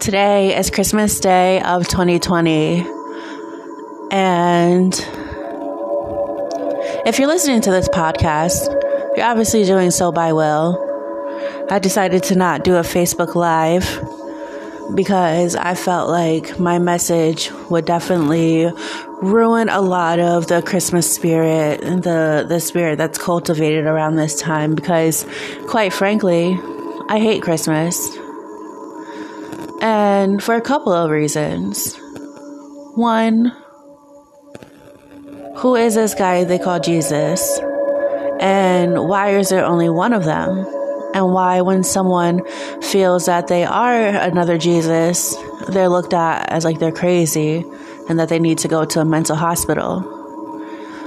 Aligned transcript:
Today 0.00 0.56
is 0.58 0.70
Christmas 0.70 1.20
Day 1.20 1.60
of 1.62 1.86
2020. 1.86 2.86
And 4.10 4.94
if 7.06 7.18
you're 7.18 7.28
listening 7.28 7.60
to 7.62 7.70
this 7.70 7.88
podcast, 7.88 8.68
you're 9.16 9.26
obviously 9.26 9.64
doing 9.64 9.90
so 9.90 10.10
by 10.10 10.32
will. 10.32 10.86
I 11.70 11.78
decided 11.78 12.22
to 12.24 12.34
not 12.34 12.64
do 12.64 12.76
a 12.76 12.80
Facebook 12.80 13.34
Live 13.34 14.00
because 14.94 15.54
I 15.54 15.74
felt 15.74 16.10
like 16.10 16.58
my 16.58 16.78
message 16.78 17.50
would 17.70 17.84
definitely 17.84 18.70
ruin 19.22 19.68
a 19.68 19.80
lot 19.80 20.18
of 20.18 20.46
the 20.48 20.62
Christmas 20.62 21.12
spirit, 21.12 21.80
the 21.80 22.44
the 22.48 22.58
spirit 22.58 22.96
that's 22.96 23.18
cultivated 23.18 23.86
around 23.86 24.16
this 24.16 24.40
time 24.40 24.74
because 24.74 25.26
quite 25.68 25.92
frankly, 25.92 26.58
I 27.10 27.18
hate 27.18 27.42
Christmas. 27.42 28.16
And 29.82 30.40
for 30.40 30.54
a 30.54 30.60
couple 30.60 30.92
of 30.92 31.10
reasons. 31.10 31.96
One, 32.94 33.52
who 35.56 35.74
is 35.74 35.96
this 35.96 36.14
guy 36.14 36.44
they 36.44 36.60
call 36.60 36.78
Jesus? 36.78 37.58
And 38.38 39.08
why 39.08 39.30
is 39.30 39.48
there 39.48 39.64
only 39.64 39.90
one 39.90 40.12
of 40.12 40.24
them? 40.24 40.64
And 41.12 41.32
why, 41.32 41.62
when 41.62 41.82
someone 41.82 42.42
feels 42.80 43.26
that 43.26 43.48
they 43.48 43.64
are 43.64 44.06
another 44.06 44.56
Jesus, 44.56 45.34
they're 45.68 45.88
looked 45.88 46.14
at 46.14 46.48
as 46.48 46.64
like 46.64 46.78
they're 46.78 46.92
crazy 46.92 47.64
and 48.08 48.20
that 48.20 48.28
they 48.28 48.38
need 48.38 48.58
to 48.58 48.68
go 48.68 48.84
to 48.84 49.00
a 49.00 49.04
mental 49.04 49.34
hospital. 49.34 50.06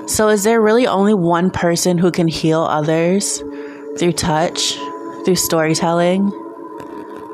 So, 0.08 0.27
is 0.27 0.44
there 0.44 0.59
really 0.59 0.85
only 0.85 1.13
one 1.13 1.49
person 1.49 1.97
who 1.97 2.11
can 2.11 2.27
heal 2.27 2.63
others 2.63 3.41
through 3.97 4.11
touch, 4.11 4.77
through 5.25 5.35
storytelling? 5.35 6.31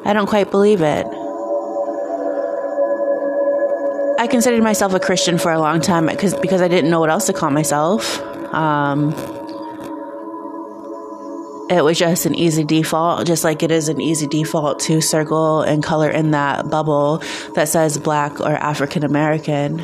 I 0.06 0.14
don't 0.14 0.28
quite 0.28 0.52
believe 0.52 0.82
it. 0.82 1.06
I 4.20 4.28
considered 4.28 4.62
myself 4.62 4.94
a 4.94 5.00
Christian 5.00 5.38
for 5.38 5.52
a 5.52 5.60
long 5.60 5.80
time 5.80 6.08
because 6.08 6.34
because 6.34 6.62
I 6.62 6.68
didn't 6.68 6.90
know 6.90 7.00
what 7.00 7.10
else 7.10 7.28
to 7.28 7.34
call 7.34 7.52
myself. 7.52 8.20
Um, 8.54 9.14
it 11.70 11.84
was 11.84 11.98
just 11.98 12.26
an 12.26 12.36
easy 12.36 12.66
default, 12.66 13.28
just 13.28 13.44
like 13.44 13.64
it 13.64 13.72
is 13.72 13.88
an 13.88 14.02
easy 14.02 14.28
default 14.28 14.80
to 14.82 15.02
circle 15.02 15.62
and 15.62 15.82
color 15.82 16.10
in 16.10 16.32
that 16.32 16.70
bubble 16.70 17.22
that 17.54 17.70
says 17.70 17.98
Black 17.98 18.42
or 18.42 18.52
African 18.52 19.06
American. 19.06 19.80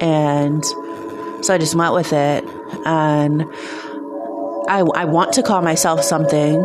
And 0.00 0.64
so 1.44 1.52
I 1.52 1.58
just 1.58 1.74
went 1.74 1.92
with 1.92 2.14
it, 2.14 2.42
and 2.86 3.42
I 4.68 4.80
I 4.94 5.04
want 5.04 5.34
to 5.34 5.42
call 5.42 5.60
myself 5.60 6.02
something 6.02 6.64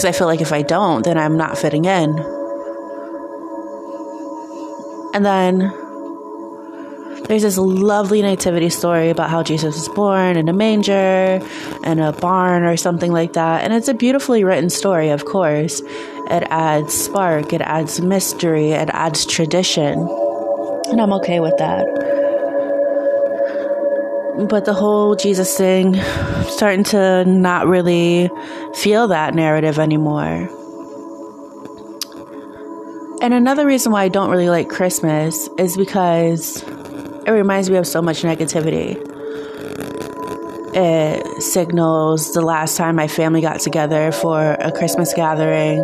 because 0.00 0.16
I 0.16 0.18
feel 0.18 0.28
like 0.28 0.40
if 0.40 0.50
I 0.50 0.62
don't, 0.62 1.04
then 1.04 1.18
I'm 1.18 1.36
not 1.36 1.58
fitting 1.58 1.84
in. 1.84 2.18
And 5.12 5.26
then 5.26 5.58
there's 7.26 7.42
this 7.42 7.58
lovely 7.58 8.22
nativity 8.22 8.70
story 8.70 9.10
about 9.10 9.28
how 9.28 9.42
Jesus 9.42 9.74
was 9.74 9.90
born 9.90 10.38
in 10.38 10.48
a 10.48 10.54
manger 10.54 11.46
and 11.84 12.00
a 12.00 12.12
barn 12.12 12.64
or 12.64 12.78
something 12.78 13.12
like 13.12 13.34
that. 13.34 13.62
And 13.62 13.74
it's 13.74 13.88
a 13.88 13.94
beautifully 13.94 14.42
written 14.42 14.70
story, 14.70 15.10
of 15.10 15.26
course. 15.26 15.80
It 15.80 16.44
adds 16.48 16.94
spark, 16.94 17.52
it 17.52 17.60
adds 17.60 18.00
mystery, 18.00 18.70
it 18.70 18.88
adds 18.94 19.26
tradition. 19.26 20.08
And 20.88 20.98
I'm 20.98 21.12
okay 21.12 21.40
with 21.40 21.58
that. 21.58 22.09
But 24.38 24.64
the 24.64 24.74
whole 24.74 25.16
Jesus 25.16 25.56
thing, 25.56 25.96
I'm 25.96 26.44
starting 26.44 26.84
to 26.84 27.24
not 27.24 27.66
really 27.66 28.30
feel 28.74 29.08
that 29.08 29.34
narrative 29.34 29.78
anymore. 29.78 30.48
And 33.22 33.34
another 33.34 33.66
reason 33.66 33.92
why 33.92 34.04
I 34.04 34.08
don't 34.08 34.30
really 34.30 34.48
like 34.48 34.68
Christmas 34.70 35.48
is 35.58 35.76
because 35.76 36.62
it 36.62 37.30
reminds 37.30 37.68
me 37.68 37.76
of 37.76 37.86
so 37.86 38.00
much 38.00 38.22
negativity. 38.22 38.96
It 40.74 41.42
signals 41.42 42.32
the 42.32 42.40
last 42.40 42.76
time 42.76 42.96
my 42.96 43.08
family 43.08 43.42
got 43.42 43.60
together 43.60 44.10
for 44.10 44.52
a 44.52 44.72
Christmas 44.72 45.12
gathering. 45.12 45.80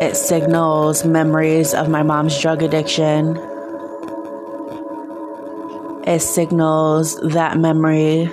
It 0.00 0.16
signals 0.16 1.04
memories 1.04 1.72
of 1.72 1.88
my 1.88 2.02
mom's 2.02 2.38
drug 2.40 2.62
addiction. 2.62 3.36
It 6.10 6.18
signals 6.18 7.14
that 7.20 7.56
memory 7.56 8.24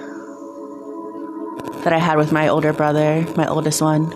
that 1.84 1.94
I 1.94 2.00
had 2.00 2.18
with 2.18 2.32
my 2.32 2.48
older 2.48 2.74
brother, 2.74 3.24
my 3.38 3.48
oldest 3.48 3.84
one. 3.84 4.10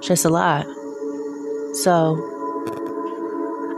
Just 0.00 0.24
a 0.24 0.28
lot. 0.28 0.66
So 1.74 2.30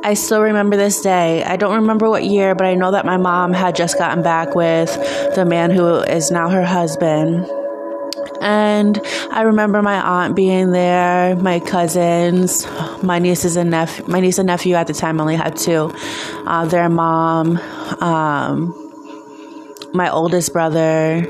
I 0.05 0.13
still 0.13 0.43
remember 0.43 0.77
this 0.77 1.01
day. 1.01 1.43
I 1.43 1.57
don't 1.57 1.77
remember 1.77 2.11
what 2.11 2.23
year, 2.23 2.55
but 2.55 2.67
I 2.67 2.75
know 2.75 2.91
that 2.91 3.07
my 3.07 3.17
mom 3.17 3.55
had 3.55 3.75
just 3.75 3.97
gotten 3.97 4.23
back 4.23 4.55
with 4.55 4.95
the 5.35 5.47
man 5.47 5.71
who 5.71 6.01
is 6.01 6.31
now 6.31 6.51
her 6.51 6.67
husband. 6.67 7.47
And 8.47 9.01
I 9.33 9.43
remember 9.43 9.83
my 9.83 10.01
aunt 10.01 10.37
being 10.37 10.71
there, 10.71 11.35
my 11.35 11.59
cousins, 11.59 12.65
my 13.03 13.19
nieces 13.19 13.57
and 13.57 13.71
nephew. 13.73 14.05
My 14.07 14.21
niece 14.21 14.39
and 14.39 14.47
nephew 14.47 14.77
at 14.77 14.87
the 14.87 14.95
time 14.95 15.21
only 15.21 15.35
had 15.35 15.57
two. 15.57 15.93
Uh, 16.47 16.65
their 16.65 16.89
mom, 16.89 17.59
um, 18.01 18.73
my 19.93 20.09
oldest 20.09 20.53
brother, 20.53 21.27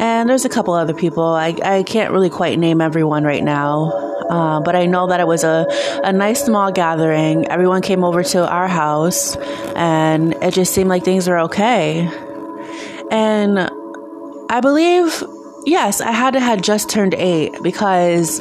and 0.00 0.30
there's 0.30 0.46
a 0.46 0.48
couple 0.48 0.72
other 0.72 0.94
people. 0.94 1.24
I, 1.24 1.54
I 1.62 1.82
can't 1.82 2.10
really 2.10 2.30
quite 2.30 2.58
name 2.58 2.80
everyone 2.80 3.24
right 3.24 3.44
now. 3.44 3.90
Uh, 4.30 4.60
but 4.60 4.74
I 4.74 4.86
know 4.86 5.08
that 5.08 5.20
it 5.20 5.26
was 5.26 5.44
a, 5.44 5.66
a 6.02 6.12
nice 6.12 6.42
small 6.42 6.72
gathering. 6.72 7.46
Everyone 7.48 7.82
came 7.82 8.02
over 8.02 8.22
to 8.22 8.48
our 8.48 8.66
house, 8.66 9.36
and 9.76 10.32
it 10.42 10.54
just 10.54 10.72
seemed 10.72 10.88
like 10.88 11.04
things 11.04 11.28
were 11.28 11.40
okay. 11.40 12.08
And 13.10 13.58
I 14.48 14.60
believe, 14.62 15.22
yes, 15.66 16.00
I 16.00 16.12
had 16.12 16.34
to 16.34 16.40
had 16.40 16.62
just 16.62 16.88
turned 16.90 17.14
eight 17.14 17.62
because 17.62 18.40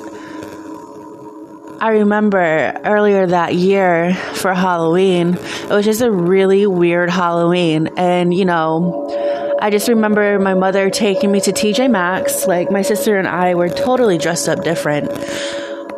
I 1.79 1.89
remember 1.89 2.79
earlier 2.85 3.27
that 3.27 3.55
year 3.55 4.13
for 4.35 4.53
Halloween, 4.53 5.33
it 5.33 5.69
was 5.69 5.83
just 5.83 6.01
a 6.01 6.09
really 6.09 6.65
weird 6.65 7.09
Halloween. 7.09 7.89
And, 7.97 8.33
you 8.33 8.45
know, 8.45 9.57
I 9.61 9.69
just 9.69 9.89
remember 9.89 10.39
my 10.39 10.53
mother 10.53 10.89
taking 10.89 11.31
me 11.31 11.41
to 11.41 11.51
TJ 11.51 11.91
Maxx. 11.91 12.47
Like, 12.47 12.71
my 12.71 12.83
sister 12.83 13.17
and 13.17 13.27
I 13.27 13.55
were 13.55 13.69
totally 13.69 14.17
dressed 14.17 14.47
up 14.47 14.63
different. 14.63 15.11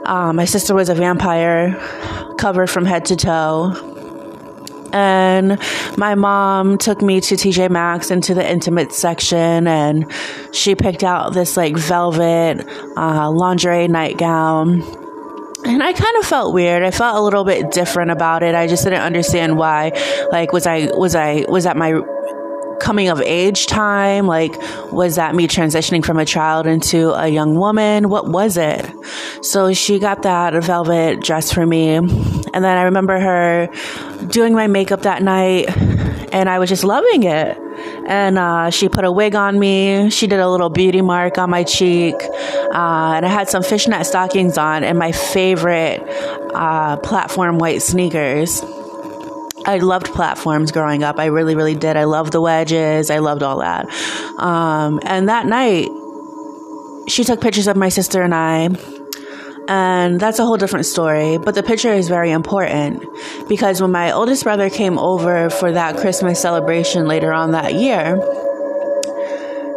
Uh, 0.06 0.34
my 0.34 0.46
sister 0.46 0.74
was 0.74 0.90
a 0.90 0.96
vampire, 0.96 1.76
covered 2.38 2.68
from 2.68 2.86
head 2.86 3.06
to 3.06 3.16
toe. 3.16 3.95
And 4.96 5.60
my 5.98 6.16
mom 6.16 6.78
took 6.78 7.02
me 7.02 7.20
to 7.20 7.36
TJ 7.36 7.70
Maxx 7.70 8.12
into 8.12 8.34
the 8.34 8.50
intimate 8.50 8.94
section, 8.94 9.68
and 9.68 10.10
she 10.54 10.74
picked 10.74 11.04
out 11.04 11.34
this 11.34 11.58
like 11.58 11.76
velvet 11.76 12.66
uh, 12.96 13.30
lingerie 13.30 13.90
nightgown. 13.90 14.82
And 15.66 15.84
I 15.84 15.92
kind 15.92 16.18
of 16.18 16.26
felt 16.26 16.54
weird. 16.54 16.82
I 16.84 16.92
felt 16.92 17.18
a 17.18 17.22
little 17.22 17.44
bit 17.44 17.72
different 17.72 18.12
about 18.12 18.42
it. 18.42 18.56
I 18.56 18.68
just 18.68 18.86
didn't 18.86 19.02
understand 19.02 19.58
why. 19.58 19.92
Like, 20.32 20.54
was 20.54 20.66
I 20.66 20.86
was 20.96 21.14
I 21.14 21.44
was 21.50 21.66
that 21.66 21.76
my 21.76 22.02
coming 22.80 23.10
of 23.10 23.20
age 23.22 23.66
time? 23.66 24.28
Like, 24.28 24.54
was 24.92 25.16
that 25.16 25.36
me 25.36 25.48
transitioning 25.48 26.06
from 26.06 26.20
a 26.20 26.26
child 26.26 26.68
into 26.68 27.12
a 27.12 27.28
young 27.28 27.56
woman? 27.56 28.10
What 28.10 28.30
was 28.30 28.58
it? 28.58 28.86
So 29.42 29.74
she 29.74 30.00
got 30.00 30.24
that 30.24 30.54
velvet 30.64 31.22
dress 31.22 31.52
for 31.52 31.66
me. 31.66 31.96
And 31.96 32.64
then 32.64 32.78
I 32.78 32.84
remember 32.84 33.20
her 33.20 33.68
doing 34.30 34.54
my 34.54 34.68
makeup 34.68 35.02
that 35.04 35.22
night 35.24 35.70
and 36.36 36.50
I 36.50 36.60
was 36.60 36.70
just 36.70 36.84
loving 36.84 37.24
it. 37.24 37.58
And 38.08 38.38
uh, 38.38 38.70
she 38.70 38.90
put 38.90 39.06
a 39.06 39.12
wig 39.12 39.36
on 39.36 39.58
me. 39.58 40.10
She 40.10 40.28
did 40.28 40.40
a 40.40 40.50
little 40.50 40.70
beauty 40.70 41.02
mark 41.02 41.38
on 41.38 41.50
my 41.50 41.64
cheek. 41.64 42.16
Uh, 42.16 43.14
and 43.16 43.26
I 43.26 43.30
had 43.30 43.50
some 43.50 43.64
fishnet 43.64 44.06
stockings 44.06 44.58
on 44.58 44.84
and 44.84 45.00
my 45.00 45.14
favorite 45.14 46.04
uh, 46.54 46.98
platform 46.98 47.58
white 47.58 47.82
sneakers. 47.82 48.62
I 49.66 49.78
loved 49.78 50.08
platforms 50.08 50.72
growing 50.74 51.04
up. 51.04 51.20
I 51.20 51.26
really, 51.28 51.56
really 51.56 51.76
did. 51.76 51.96
I 51.96 52.04
loved 52.04 52.34
the 52.34 52.42
wedges. 52.42 53.10
I 53.10 53.20
loved 53.20 53.42
all 53.42 53.60
that. 53.60 53.88
Um, 54.38 55.00
and 55.04 55.30
that 55.30 55.46
night, 55.46 55.88
she 57.08 57.24
took 57.24 57.40
pictures 57.40 57.68
of 57.68 57.78
my 57.78 57.90
sister 57.90 58.22
and 58.22 58.36
I. 58.36 58.70
And 59.68 60.20
that's 60.20 60.40
a 60.40 60.46
whole 60.46 60.58
different 60.58 60.86
story. 60.86 61.38
But 61.38 61.56
the 61.56 61.64
picture 61.64 61.92
is 61.92 62.08
very 62.08 62.32
important 62.32 63.04
because 63.48 63.82
when 63.82 63.92
my 63.92 64.12
oldest 64.12 64.44
brother 64.44 64.70
came 64.70 65.00
over 65.00 65.50
for 65.50 65.72
that 65.72 65.98
Christmas 65.98 66.40
celebration 66.40 67.08
later 67.08 67.34
on 67.34 67.52
that 67.52 67.74
year, 67.74 68.16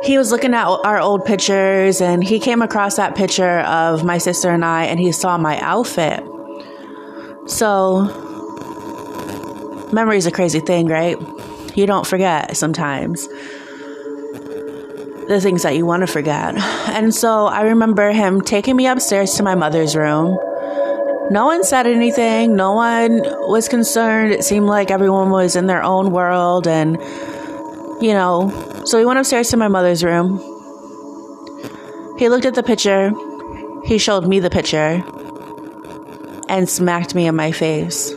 he 0.03 0.19
was 0.19 0.31
looking 0.31 0.55
at 0.55 0.67
our 0.67 1.01
old 1.01 1.25
pictures 1.25 2.01
and 2.01 2.23
he 2.23 2.39
came 2.39 2.63
across 2.63 2.97
that 2.97 3.17
picture 3.17 3.61
of 3.61 4.05
my 4.05 4.19
sister 4.19 4.51
and 4.51 4.65
I 4.65 4.85
and 4.85 5.01
he 5.01 5.13
saw 5.13 5.39
my 5.39 5.59
outfit. 5.61 6.23
So 7.47 8.05
memory 9.93 10.19
is 10.19 10.27
a 10.27 10.31
crazy 10.31 10.61
thing, 10.61 10.87
right? 10.89 11.17
You 11.75 11.87
don't 11.87 12.07
forget 12.07 12.57
sometimes. 12.57 13.29
The 15.29 15.41
things 15.41 15.63
that 15.63 15.77
you 15.77 15.85
want 15.85 16.01
to 16.01 16.07
forget. 16.07 16.57
And 16.89 17.15
so 17.15 17.47
I 17.47 17.63
remember 17.63 18.11
him 18.13 18.41
taking 18.41 18.77
me 18.77 18.87
upstairs 18.87 19.35
to 19.35 19.43
my 19.43 19.55
mother's 19.55 19.95
room. 19.95 20.39
No 21.31 21.45
one 21.45 21.63
said 21.63 21.87
anything. 21.87 22.57
No 22.57 22.73
one 22.73 23.21
was 23.47 23.69
concerned. 23.69 24.33
It 24.33 24.43
seemed 24.45 24.67
like 24.67 24.91
everyone 24.91 25.31
was 25.31 25.57
in 25.57 25.67
their 25.67 25.83
own 25.83 26.11
world. 26.11 26.67
And, 26.67 26.97
you 28.03 28.15
know, 28.15 28.83
so 28.87 28.99
we 28.99 29.05
went 29.05 29.19
upstairs 29.19 29.51
to 29.51 29.59
my 29.59 29.69
mother's 29.69 30.03
room. 30.03 30.39
He 32.19 32.31
looked 32.31 32.47
at 32.47 32.55
the 32.55 32.63
picture. 32.63 33.13
He 33.85 33.99
showed 33.99 34.27
me 34.27 34.41
the 34.41 34.51
picture 34.51 35.05
and 36.49 36.69
smacked 36.69 37.15
me 37.15 37.27
in 37.27 37.37
my 37.37 37.53
face. 37.53 38.15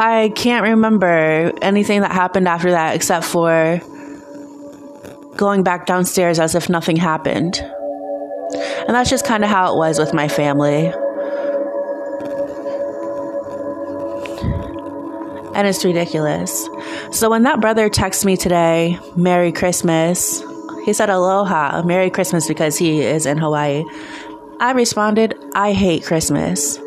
I 0.00 0.32
can't 0.36 0.62
remember 0.62 1.52
anything 1.60 2.02
that 2.02 2.12
happened 2.12 2.46
after 2.46 2.70
that 2.70 2.94
except 2.94 3.24
for 3.24 3.80
going 5.36 5.64
back 5.64 5.86
downstairs 5.86 6.38
as 6.38 6.54
if 6.54 6.68
nothing 6.68 6.96
happened. 6.96 7.58
And 7.58 8.94
that's 8.94 9.10
just 9.10 9.24
kind 9.24 9.42
of 9.42 9.50
how 9.50 9.72
it 9.72 9.76
was 9.76 9.98
with 9.98 10.14
my 10.14 10.28
family. 10.28 10.86
And 15.54 15.66
it's 15.66 15.84
ridiculous. 15.84 16.68
So 17.10 17.28
when 17.28 17.42
that 17.42 17.60
brother 17.60 17.90
texted 17.90 18.24
me 18.24 18.36
today, 18.36 18.98
Merry 19.16 19.50
Christmas, 19.50 20.44
he 20.84 20.92
said 20.92 21.10
aloha, 21.10 21.82
Merry 21.82 22.10
Christmas 22.10 22.46
because 22.46 22.78
he 22.78 23.00
is 23.00 23.26
in 23.26 23.38
Hawaii. 23.38 23.82
I 24.60 24.72
responded, 24.72 25.34
I 25.54 25.72
hate 25.72 26.04
Christmas. 26.04 26.78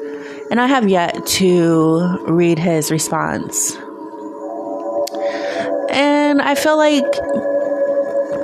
And 0.51 0.59
I 0.59 0.67
have 0.67 0.89
yet 0.89 1.25
to 1.25 2.19
read 2.27 2.59
his 2.59 2.91
response. 2.91 3.77
And 5.89 6.41
I 6.41 6.55
feel 6.55 6.75
like 6.75 7.05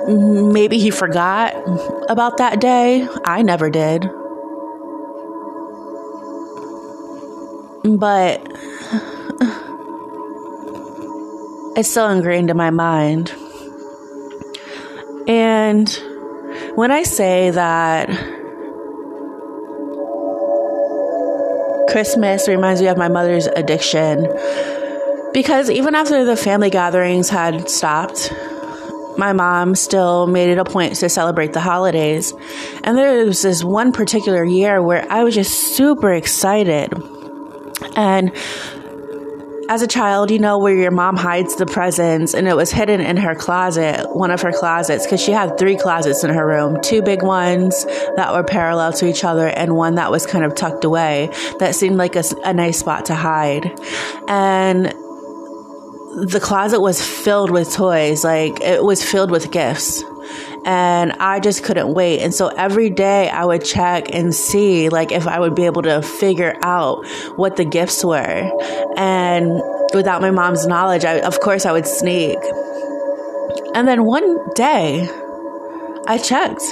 maybe 0.07 0.79
he 0.79 0.89
forgot 0.89 1.53
about 2.09 2.37
that 2.37 2.61
day. 2.61 3.05
I 3.25 3.41
never 3.41 3.69
did. 3.69 4.09
But 7.83 8.41
it's 11.75 11.89
still 11.89 12.09
ingrained 12.09 12.49
in 12.49 12.55
my 12.55 12.69
mind. 12.69 13.33
And 15.27 15.89
when 16.75 16.89
I 16.89 17.03
say 17.03 17.49
that 17.49 18.09
Christmas 21.89 22.47
reminds 22.47 22.81
me 22.81 22.87
of 22.87 22.97
my 22.97 23.07
mother's 23.07 23.47
addiction 23.47 24.27
because 25.33 25.69
even 25.69 25.95
after 25.95 26.25
the 26.25 26.35
family 26.35 26.69
gatherings 26.69 27.29
had 27.29 27.69
stopped, 27.69 28.33
my 29.17 29.33
mom 29.33 29.75
still 29.75 30.27
made 30.27 30.49
it 30.49 30.57
a 30.57 30.63
point 30.63 30.95
to 30.95 31.09
celebrate 31.09 31.53
the 31.53 31.59
holidays. 31.59 32.33
And 32.83 32.97
there 32.97 33.25
was 33.25 33.41
this 33.41 33.63
one 33.63 33.91
particular 33.91 34.43
year 34.43 34.81
where 34.81 35.05
I 35.11 35.23
was 35.23 35.35
just 35.35 35.75
super 35.75 36.13
excited. 36.13 36.93
And 37.95 38.31
as 39.69 39.81
a 39.81 39.87
child, 39.87 40.31
you 40.31 40.39
know, 40.39 40.57
where 40.57 40.75
your 40.75 40.91
mom 40.91 41.17
hides 41.17 41.55
the 41.55 41.65
presents 41.65 42.33
and 42.33 42.47
it 42.47 42.55
was 42.55 42.71
hidden 42.71 43.01
in 43.01 43.17
her 43.17 43.35
closet, 43.35 44.07
one 44.15 44.31
of 44.31 44.41
her 44.41 44.51
closets, 44.51 45.05
because 45.05 45.21
she 45.21 45.31
had 45.31 45.57
three 45.57 45.75
closets 45.75 46.23
in 46.23 46.29
her 46.33 46.45
room 46.45 46.79
two 46.81 47.01
big 47.01 47.21
ones 47.21 47.85
that 48.15 48.33
were 48.33 48.43
parallel 48.43 48.93
to 48.93 49.07
each 49.07 49.23
other 49.23 49.47
and 49.47 49.75
one 49.75 49.95
that 49.95 50.11
was 50.11 50.25
kind 50.25 50.45
of 50.45 50.55
tucked 50.55 50.83
away 50.83 51.29
that 51.59 51.75
seemed 51.75 51.97
like 51.97 52.15
a, 52.15 52.23
a 52.45 52.53
nice 52.53 52.79
spot 52.79 53.05
to 53.05 53.15
hide. 53.15 53.65
And 54.27 54.85
the 56.17 56.39
closet 56.41 56.79
was 56.79 57.01
filled 57.01 57.51
with 57.51 57.73
toys, 57.73 58.23
like 58.23 58.61
it 58.61 58.83
was 58.83 59.03
filled 59.03 59.31
with 59.31 59.51
gifts 59.51 60.03
and 60.65 61.13
I 61.13 61.39
just 61.39 61.63
couldn't 61.63 61.93
wait. 61.93 62.21
And 62.21 62.33
so 62.33 62.47
every 62.47 62.89
day 62.89 63.29
I 63.29 63.45
would 63.45 63.63
check 63.63 64.13
and 64.13 64.33
see 64.33 64.89
like 64.89 65.11
if 65.11 65.27
I 65.27 65.39
would 65.39 65.55
be 65.55 65.65
able 65.65 65.81
to 65.83 66.01
figure 66.01 66.55
out 66.61 67.05
what 67.35 67.55
the 67.55 67.65
gifts 67.65 68.03
were. 68.03 68.51
And 68.97 69.61
without 69.93 70.21
my 70.21 70.31
mom's 70.31 70.67
knowledge, 70.67 71.05
I, 71.05 71.19
of 71.19 71.39
course 71.39 71.65
I 71.65 71.71
would 71.71 71.87
sneak. 71.87 72.37
And 73.73 73.87
then 73.87 74.03
one 74.03 74.53
day 74.53 75.09
I 76.07 76.17
checked 76.17 76.63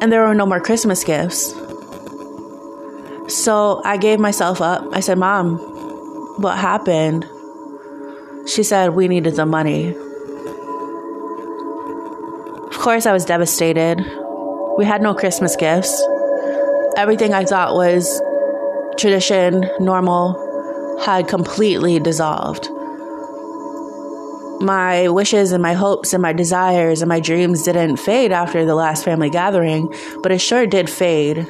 and 0.00 0.12
there 0.12 0.26
were 0.26 0.34
no 0.34 0.46
more 0.46 0.60
Christmas 0.60 1.04
gifts. 1.04 1.54
So 3.28 3.82
I 3.84 3.96
gave 3.96 4.20
myself 4.20 4.60
up. 4.60 4.86
I 4.92 5.00
said, 5.00 5.18
Mom, 5.18 5.56
what 6.40 6.58
happened? 6.58 7.26
She 8.46 8.62
said, 8.62 8.90
We 8.90 9.08
needed 9.08 9.34
the 9.34 9.46
money 9.46 9.96
course, 12.86 13.04
I 13.04 13.12
was 13.12 13.24
devastated. 13.24 13.98
We 14.78 14.84
had 14.84 15.02
no 15.02 15.12
Christmas 15.12 15.56
gifts. 15.56 16.00
Everything 16.96 17.34
I 17.34 17.44
thought 17.44 17.74
was 17.74 18.22
tradition, 18.96 19.68
normal, 19.80 21.00
had 21.04 21.26
completely 21.26 21.98
dissolved. 21.98 22.68
My 24.60 25.08
wishes 25.08 25.50
and 25.50 25.60
my 25.60 25.72
hopes 25.72 26.12
and 26.12 26.22
my 26.22 26.32
desires 26.32 27.02
and 27.02 27.08
my 27.08 27.18
dreams 27.18 27.64
didn't 27.64 27.96
fade 27.96 28.30
after 28.30 28.64
the 28.64 28.76
last 28.76 29.04
family 29.04 29.30
gathering, 29.30 29.92
but 30.22 30.30
it 30.30 30.38
sure 30.38 30.64
did 30.64 30.88
fade 30.88 31.44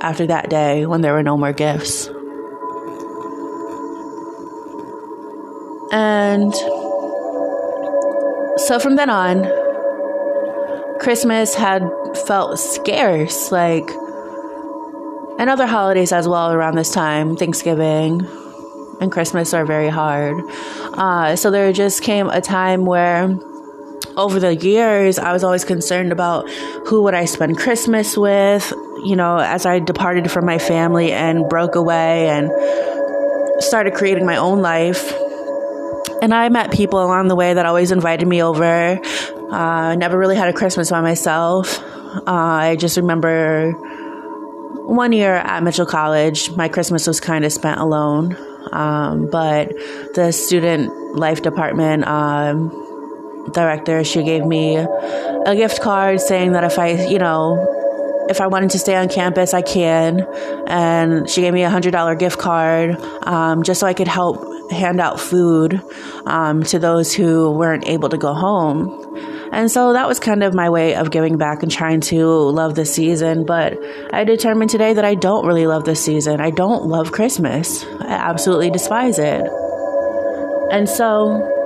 after 0.00 0.26
that 0.28 0.48
day 0.48 0.86
when 0.86 1.02
there 1.02 1.12
were 1.12 1.22
no 1.22 1.36
more 1.36 1.52
gifts. 1.52 2.06
And 5.92 6.54
so 8.56 8.78
from 8.78 8.96
then 8.96 9.10
on, 9.10 9.59
Christmas 11.00 11.54
had 11.54 11.82
felt 12.26 12.58
scarce, 12.58 13.50
like, 13.50 13.88
and 15.38 15.48
other 15.48 15.66
holidays 15.66 16.12
as 16.12 16.28
well 16.28 16.52
around 16.52 16.76
this 16.76 16.92
time, 16.92 17.36
Thanksgiving 17.36 18.26
and 19.00 19.10
Christmas 19.10 19.54
are 19.54 19.64
very 19.64 19.88
hard. 19.88 20.44
Uh, 20.92 21.36
so 21.36 21.50
there 21.50 21.72
just 21.72 22.02
came 22.02 22.28
a 22.28 22.42
time 22.42 22.84
where 22.84 23.34
over 24.18 24.38
the 24.38 24.54
years, 24.54 25.18
I 25.18 25.32
was 25.32 25.42
always 25.42 25.64
concerned 25.64 26.12
about 26.12 26.48
who 26.86 27.02
would 27.04 27.14
I 27.14 27.24
spend 27.24 27.56
Christmas 27.56 28.18
with, 28.18 28.70
you 29.02 29.16
know, 29.16 29.38
as 29.38 29.64
I 29.64 29.78
departed 29.78 30.30
from 30.30 30.44
my 30.44 30.58
family 30.58 31.12
and 31.12 31.48
broke 31.48 31.76
away 31.76 32.28
and 32.28 32.50
started 33.62 33.94
creating 33.94 34.26
my 34.26 34.36
own 34.36 34.60
life. 34.60 35.14
And 36.20 36.34
I 36.34 36.50
met 36.50 36.70
people 36.72 37.02
along 37.02 37.28
the 37.28 37.36
way 37.36 37.54
that 37.54 37.64
always 37.64 37.90
invited 37.90 38.28
me 38.28 38.42
over 38.42 39.00
uh, 39.50 39.94
never 39.96 40.18
really 40.18 40.36
had 40.36 40.48
a 40.48 40.52
Christmas 40.52 40.90
by 40.90 41.00
myself. 41.00 41.82
Uh, 41.82 42.22
I 42.26 42.76
just 42.76 42.96
remember 42.96 43.72
one 44.90 45.12
year 45.12 45.34
at 45.34 45.62
Mitchell 45.62 45.86
College, 45.86 46.50
my 46.52 46.68
Christmas 46.68 47.06
was 47.06 47.20
kind 47.20 47.44
of 47.44 47.52
spent 47.52 47.80
alone. 47.80 48.36
Um, 48.72 49.28
but 49.30 49.72
the 50.14 50.32
student 50.32 51.16
life 51.16 51.42
department 51.42 52.06
um, 52.06 53.50
director, 53.52 54.04
she 54.04 54.22
gave 54.22 54.44
me 54.44 54.76
a 54.76 55.54
gift 55.54 55.80
card 55.80 56.20
saying 56.20 56.52
that 56.52 56.64
if 56.64 56.78
I, 56.78 57.06
you 57.08 57.18
know, 57.18 57.78
if 58.28 58.40
I 58.40 58.46
wanted 58.46 58.70
to 58.70 58.78
stay 58.78 58.94
on 58.94 59.08
campus, 59.08 59.54
I 59.54 59.62
can. 59.62 60.20
And 60.66 61.28
she 61.28 61.40
gave 61.40 61.52
me 61.52 61.62
a 61.62 61.70
hundred 61.70 61.92
dollar 61.92 62.14
gift 62.14 62.38
card 62.38 62.96
um, 63.22 63.62
just 63.62 63.80
so 63.80 63.86
I 63.86 63.94
could 63.94 64.08
help 64.08 64.70
hand 64.70 65.00
out 65.00 65.18
food 65.18 65.82
um, 66.26 66.62
to 66.64 66.78
those 66.78 67.12
who 67.12 67.50
weren't 67.50 67.86
able 67.88 68.08
to 68.08 68.18
go 68.18 68.32
home. 68.34 68.88
And 69.52 69.70
so 69.70 69.92
that 69.92 70.06
was 70.06 70.20
kind 70.20 70.42
of 70.42 70.54
my 70.54 70.70
way 70.70 70.94
of 70.94 71.10
giving 71.10 71.36
back 71.36 71.62
and 71.62 71.70
trying 71.70 72.00
to 72.02 72.26
love 72.26 72.74
the 72.74 72.84
season. 72.84 73.44
But 73.44 73.78
I 74.12 74.24
determined 74.24 74.70
today 74.70 74.94
that 74.94 75.04
I 75.04 75.14
don't 75.14 75.46
really 75.46 75.66
love 75.66 75.84
this 75.84 76.04
season. 76.04 76.40
I 76.40 76.50
don't 76.50 76.86
love 76.86 77.12
Christmas. 77.12 77.84
I 77.84 78.12
absolutely 78.12 78.70
despise 78.70 79.18
it. 79.18 79.42
And 80.70 80.88
so 80.88 81.58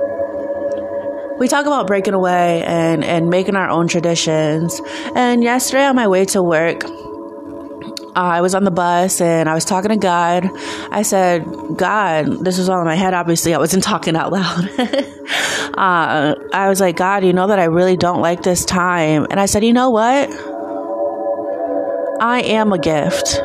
we 1.37 1.47
talk 1.47 1.65
about 1.65 1.85
breaking 1.85 2.13
away 2.13 2.63
and, 2.63 3.03
and 3.03 3.29
making 3.29 3.55
our 3.55 3.69
own 3.69 3.87
traditions. 3.87 4.81
And 5.15 5.43
yesterday 5.43 5.85
on 5.85 5.95
my 5.95 6.07
way 6.07 6.25
to 6.25 6.41
work, 6.41 6.83
I 8.15 8.39
was 8.39 8.55
on 8.55 8.63
the 8.63 8.71
bus 8.71 9.19
and 9.19 9.49
I 9.49 9.53
was 9.53 9.65
talking 9.65 9.89
to 9.89 9.97
God. 9.97 10.49
I 10.89 11.01
said, 11.01 11.45
God, 11.75 12.45
this 12.45 12.57
was 12.57 12.69
all 12.69 12.79
in 12.79 12.85
my 12.85 12.95
head. 12.95 13.13
Obviously, 13.13 13.53
I 13.53 13.57
wasn't 13.57 13.83
talking 13.91 14.15
out 14.15 14.31
loud. 14.31 14.69
uh, 15.77 16.35
I 16.53 16.67
was 16.69 16.79
like, 16.79 16.95
God, 16.95 17.25
you 17.25 17.33
know 17.33 17.47
that 17.47 17.59
I 17.59 17.65
really 17.65 17.97
don't 17.97 18.21
like 18.21 18.43
this 18.43 18.63
time. 18.63 19.27
And 19.29 19.39
I 19.39 19.45
said, 19.47 19.63
you 19.63 19.73
know 19.73 19.89
what? 19.89 20.29
I 22.21 22.41
am 22.45 22.71
a 22.71 22.77
gift. 22.77 23.39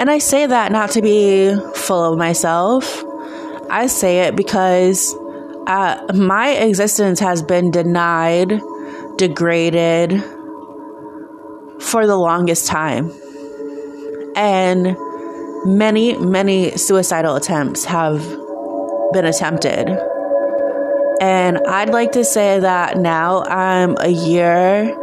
And 0.00 0.10
I 0.10 0.18
say 0.18 0.46
that 0.46 0.72
not 0.72 0.90
to 0.92 1.02
be 1.02 1.54
full 1.74 2.12
of 2.12 2.18
myself. 2.18 3.04
I 3.70 3.86
say 3.86 4.20
it 4.20 4.36
because 4.36 5.14
uh, 5.66 6.04
my 6.14 6.50
existence 6.50 7.20
has 7.20 7.42
been 7.42 7.70
denied, 7.70 8.60
degraded, 9.16 10.22
for 11.88 12.06
the 12.06 12.16
longest 12.16 12.66
time. 12.66 13.12
And 14.36 14.96
many, 15.64 16.16
many 16.18 16.76
suicidal 16.76 17.34
attempts 17.34 17.84
have 17.86 18.20
been 19.12 19.24
attempted. 19.24 19.88
And 21.20 21.58
I'd 21.66 21.90
like 21.90 22.12
to 22.12 22.24
say 22.24 22.60
that 22.60 22.98
now 22.98 23.42
I'm 23.44 23.96
a 23.98 24.08
year 24.08 24.94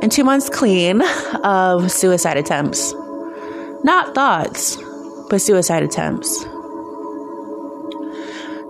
and 0.00 0.10
two 0.10 0.24
months 0.24 0.48
clean 0.48 1.02
of 1.44 1.90
suicide 1.90 2.36
attempts. 2.36 2.94
Not 3.84 4.14
thoughts, 4.14 4.78
but 5.28 5.40
suicide 5.40 5.82
attempts. 5.82 6.46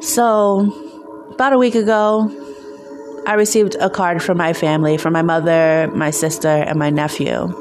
So, 0.00 0.72
about 1.30 1.52
a 1.52 1.58
week 1.58 1.74
ago, 1.74 2.28
I 3.26 3.34
received 3.34 3.76
a 3.80 3.88
card 3.88 4.22
from 4.22 4.36
my 4.38 4.52
family, 4.52 4.96
from 4.96 5.12
my 5.12 5.22
mother, 5.22 5.90
my 5.94 6.10
sister, 6.10 6.48
and 6.48 6.78
my 6.78 6.90
nephew. 6.90 7.54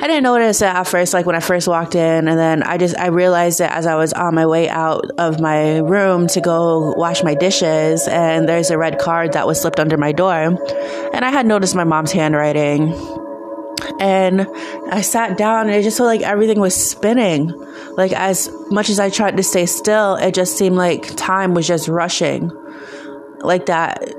I 0.00 0.06
didn't 0.08 0.24
notice 0.24 0.60
it 0.60 0.66
at 0.66 0.82
first, 0.82 1.14
like 1.14 1.24
when 1.24 1.36
I 1.36 1.40
first 1.40 1.68
walked 1.68 1.94
in, 1.94 2.28
and 2.28 2.38
then 2.38 2.62
I 2.62 2.76
just 2.76 2.98
I 2.98 3.06
realized 3.06 3.60
it 3.60 3.70
as 3.70 3.86
I 3.86 3.94
was 3.94 4.12
on 4.12 4.34
my 4.34 4.44
way 4.44 4.68
out 4.68 5.08
of 5.18 5.40
my 5.40 5.78
room 5.78 6.26
to 6.28 6.40
go 6.40 6.92
wash 6.96 7.22
my 7.22 7.34
dishes, 7.34 8.06
and 8.08 8.48
there's 8.48 8.70
a 8.70 8.76
red 8.76 8.98
card 8.98 9.32
that 9.32 9.46
was 9.46 9.62
slipped 9.62 9.80
under 9.80 9.96
my 9.96 10.12
door, 10.12 10.34
and 10.34 11.24
I 11.24 11.30
had 11.30 11.46
noticed 11.46 11.74
my 11.74 11.84
mom's 11.84 12.12
handwriting, 12.12 12.92
and 14.00 14.46
I 14.90 15.00
sat 15.00 15.38
down, 15.38 15.68
and 15.68 15.76
it 15.76 15.82
just 15.82 15.96
felt 15.96 16.08
like 16.08 16.22
everything 16.22 16.60
was 16.60 16.74
spinning, 16.74 17.48
like 17.96 18.12
as 18.12 18.50
much 18.70 18.90
as 18.90 18.98
I 18.98 19.08
tried 19.10 19.36
to 19.36 19.42
stay 19.42 19.64
still, 19.64 20.16
it 20.16 20.34
just 20.34 20.58
seemed 20.58 20.76
like 20.76 21.14
time 21.16 21.54
was 21.54 21.66
just 21.66 21.88
rushing, 21.88 22.50
like 23.40 23.66
that 23.66 24.12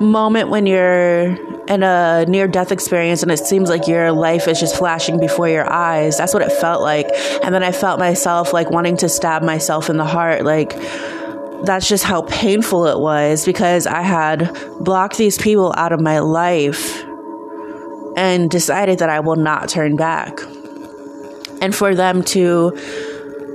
moment 0.00 0.48
when 0.50 0.66
you're 0.66 1.36
in 1.66 1.82
a 1.82 2.24
near 2.26 2.46
death 2.46 2.72
experience 2.72 3.22
and 3.22 3.32
it 3.32 3.38
seems 3.38 3.68
like 3.68 3.88
your 3.88 4.12
life 4.12 4.46
is 4.48 4.60
just 4.60 4.76
flashing 4.76 5.18
before 5.18 5.48
your 5.48 5.70
eyes. 5.70 6.16
That's 6.16 6.32
what 6.32 6.42
it 6.42 6.52
felt 6.52 6.82
like. 6.82 7.06
And 7.42 7.54
then 7.54 7.62
I 7.62 7.72
felt 7.72 7.98
myself 7.98 8.52
like 8.52 8.70
wanting 8.70 8.96
to 8.98 9.08
stab 9.08 9.42
myself 9.42 9.90
in 9.90 9.96
the 9.96 10.04
heart. 10.04 10.44
Like, 10.44 10.70
that's 11.64 11.88
just 11.88 12.04
how 12.04 12.22
painful 12.22 12.86
it 12.86 12.98
was 12.98 13.44
because 13.44 13.86
I 13.86 14.02
had 14.02 14.56
blocked 14.80 15.16
these 15.16 15.38
people 15.38 15.72
out 15.76 15.92
of 15.92 16.00
my 16.00 16.20
life 16.20 17.02
and 18.16 18.50
decided 18.50 18.98
that 19.00 19.10
I 19.10 19.20
will 19.20 19.36
not 19.36 19.68
turn 19.68 19.96
back. 19.96 20.38
And 21.60 21.74
for 21.74 21.94
them 21.94 22.22
to 22.24 22.76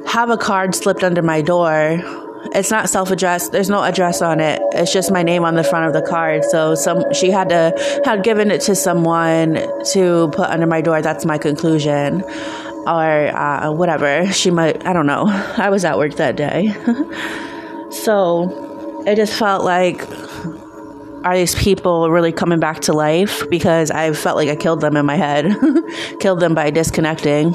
have 0.08 0.30
a 0.30 0.38
card 0.38 0.76
slipped 0.76 1.04
under 1.04 1.22
my 1.22 1.42
door 1.42 2.02
it's 2.54 2.70
not 2.70 2.90
self 2.90 3.12
addressed. 3.12 3.52
There's 3.52 3.70
no 3.70 3.84
address 3.84 4.22
on 4.22 4.40
it. 4.40 4.62
It's 4.74 4.92
just 4.92 5.12
my 5.12 5.24
name 5.24 5.46
on 5.46 5.56
the 5.56 5.64
front 5.64 5.88
of 5.88 5.94
the 5.94 6.08
card. 6.08 6.44
So 6.46 6.76
some 6.76 7.14
she 7.14 7.32
had 7.32 7.50
to 7.50 8.02
had 8.04 8.24
given 8.24 8.52
it 8.52 8.62
to 8.62 8.76
someone 8.76 9.56
to 9.92 10.30
put 10.34 10.50
under 10.50 10.68
my 10.68 10.82
door. 10.82 11.02
That's 11.02 11.26
my 11.26 11.38
conclusion, 11.38 12.24
or 12.24 13.38
uh, 13.38 13.72
whatever. 13.72 14.32
She 14.32 14.52
might. 14.52 14.86
I 14.86 14.94
don't 14.94 15.06
know. 15.06 15.26
I 15.28 15.70
was 15.70 15.86
at 15.86 15.98
work 15.98 16.16
that 16.16 16.36
day, 16.36 16.74
so 17.92 19.04
it 19.06 19.16
just 19.16 19.34
felt 19.34 19.64
like. 19.64 20.06
Are 21.24 21.36
these 21.36 21.54
people 21.54 22.10
really 22.10 22.32
coming 22.32 22.60
back 22.60 22.80
to 22.80 22.94
life? 22.94 23.48
Because 23.48 23.92
I 23.92 24.12
felt 24.12 24.38
like 24.38 24.50
I 24.50 24.56
killed 24.56 24.82
them 24.82 24.98
in 24.98 25.06
my 25.06 25.18
head, 25.18 25.56
killed 26.20 26.40
them 26.40 26.56
by 26.56 26.72
disconnecting. 26.72 27.54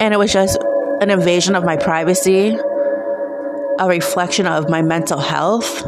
And 0.00 0.14
it 0.14 0.16
was 0.16 0.32
just 0.32 0.58
an 1.02 1.10
invasion 1.10 1.54
of 1.54 1.62
my 1.62 1.76
privacy 1.76 2.56
a 3.80 3.88
reflection 3.88 4.46
of 4.46 4.68
my 4.68 4.82
mental 4.82 5.18
health 5.18 5.82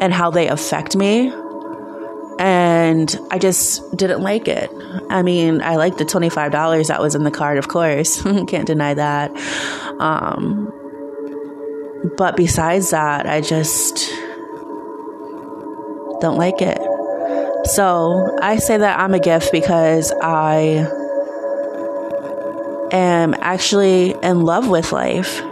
and 0.00 0.14
how 0.14 0.30
they 0.30 0.48
affect 0.48 0.96
me. 0.96 1.32
And 2.38 3.18
I 3.30 3.38
just 3.38 3.96
didn't 3.96 4.22
like 4.22 4.46
it. 4.46 4.70
I 5.10 5.22
mean, 5.22 5.60
I 5.62 5.76
liked 5.76 5.98
the 5.98 6.04
$25 6.04 6.88
that 6.88 7.00
was 7.00 7.14
in 7.14 7.24
the 7.24 7.30
card, 7.30 7.58
of 7.58 7.68
course. 7.68 8.22
Can't 8.46 8.66
deny 8.66 8.94
that. 8.94 9.36
Um, 9.98 10.72
but 12.16 12.36
besides 12.36 12.90
that, 12.90 13.26
I 13.26 13.40
just 13.40 13.96
don't 16.20 16.38
like 16.38 16.60
it. 16.60 16.78
So 17.68 18.38
I 18.40 18.58
say 18.58 18.76
that 18.76 19.00
I'm 19.00 19.14
a 19.14 19.18
gift 19.18 19.50
because 19.50 20.12
I 20.22 20.88
am 22.92 23.34
actually 23.38 24.14
in 24.22 24.42
love 24.42 24.68
with 24.68 24.92
life. 24.92 25.42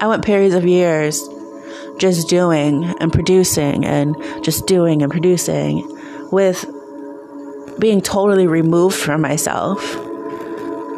I 0.00 0.06
went 0.06 0.24
periods 0.24 0.54
of 0.54 0.64
years 0.64 1.28
just 1.98 2.28
doing 2.28 2.84
and 3.00 3.12
producing 3.12 3.84
and 3.84 4.16
just 4.44 4.66
doing 4.66 5.02
and 5.02 5.10
producing 5.10 5.82
with 6.30 6.64
being 7.78 8.00
totally 8.00 8.46
removed 8.46 8.96
from 8.96 9.20
myself. 9.20 9.80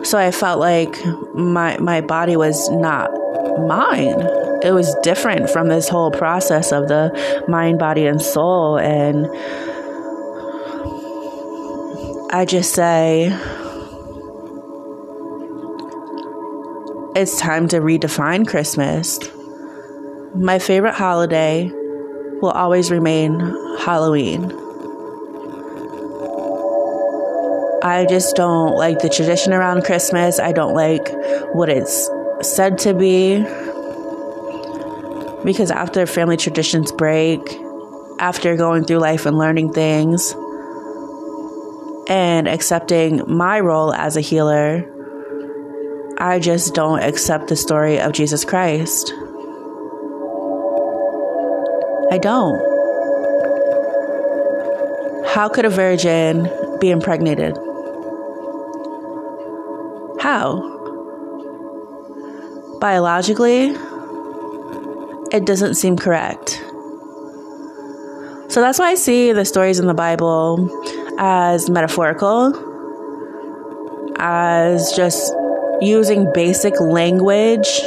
So 0.04 0.18
I 0.18 0.30
felt 0.30 0.60
like 0.60 0.94
my 1.34 1.76
my 1.78 2.00
body 2.00 2.36
was 2.36 2.70
not 2.70 3.10
mine. 3.66 4.20
It 4.62 4.72
was 4.72 4.94
different 5.02 5.48
from 5.50 5.68
this 5.68 5.88
whole 5.88 6.10
process 6.10 6.72
of 6.72 6.88
the 6.88 7.44
mind, 7.48 7.78
body, 7.78 8.06
and 8.06 8.20
soul. 8.20 8.78
And 8.78 9.26
I 12.32 12.44
just 12.46 12.74
say, 12.74 13.30
it's 17.16 17.38
time 17.38 17.66
to 17.68 17.80
redefine 17.80 18.46
Christmas. 18.46 19.18
My 20.34 20.58
favorite 20.58 20.94
holiday 20.94 21.70
will 22.40 22.50
always 22.50 22.90
remain 22.90 23.38
Halloween. 23.80 24.44
I 27.82 28.06
just 28.08 28.36
don't 28.36 28.76
like 28.76 29.00
the 29.00 29.08
tradition 29.08 29.52
around 29.52 29.84
Christmas. 29.84 30.38
I 30.38 30.52
don't 30.52 30.74
like 30.74 31.08
what 31.52 31.68
it's 31.68 32.08
said 32.42 32.78
to 32.78 32.94
be. 32.94 33.42
Because 35.44 35.70
after 35.70 36.06
family 36.06 36.36
traditions 36.36 36.92
break, 36.92 37.40
after 38.18 38.56
going 38.56 38.84
through 38.84 38.98
life 38.98 39.26
and 39.26 39.38
learning 39.38 39.72
things, 39.72 40.34
and 42.08 42.48
accepting 42.48 43.22
my 43.26 43.60
role 43.60 43.94
as 43.94 44.16
a 44.16 44.20
healer, 44.20 44.89
I 46.20 46.38
just 46.38 46.74
don't 46.74 47.02
accept 47.02 47.48
the 47.48 47.56
story 47.56 47.98
of 47.98 48.12
Jesus 48.12 48.44
Christ. 48.44 49.14
I 52.12 52.18
don't. 52.18 52.60
How 55.26 55.48
could 55.48 55.64
a 55.64 55.70
virgin 55.70 56.50
be 56.78 56.90
impregnated? 56.90 57.56
How? 60.20 60.60
Biologically, 62.80 63.74
it 65.32 65.46
doesn't 65.46 65.76
seem 65.76 65.96
correct. 65.96 66.62
So 68.48 68.60
that's 68.60 68.78
why 68.78 68.90
I 68.90 68.94
see 68.94 69.32
the 69.32 69.46
stories 69.46 69.78
in 69.78 69.86
the 69.86 69.94
Bible 69.94 70.68
as 71.18 71.70
metaphorical, 71.70 72.52
as 74.18 74.92
just 74.92 75.34
using 75.80 76.30
basic 76.32 76.80
language 76.80 77.80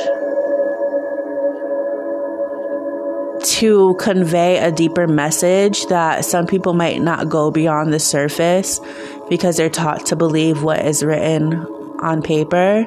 to 3.44 3.96
convey 4.00 4.58
a 4.58 4.72
deeper 4.72 5.08
message 5.08 5.86
that 5.88 6.26
some 6.26 6.48
people 6.48 6.74
might 6.74 7.02
not 7.02 7.30
go 7.30 7.52
beyond 7.52 7.94
the 7.94 8.00
surface 8.00 8.80
because 9.30 9.58
they're 9.58 9.70
taught 9.70 10.06
to 10.08 10.16
believe 10.16 10.64
what 10.64 10.84
is 10.86 11.04
written 11.04 11.54
on 12.00 12.22
paper, 12.22 12.86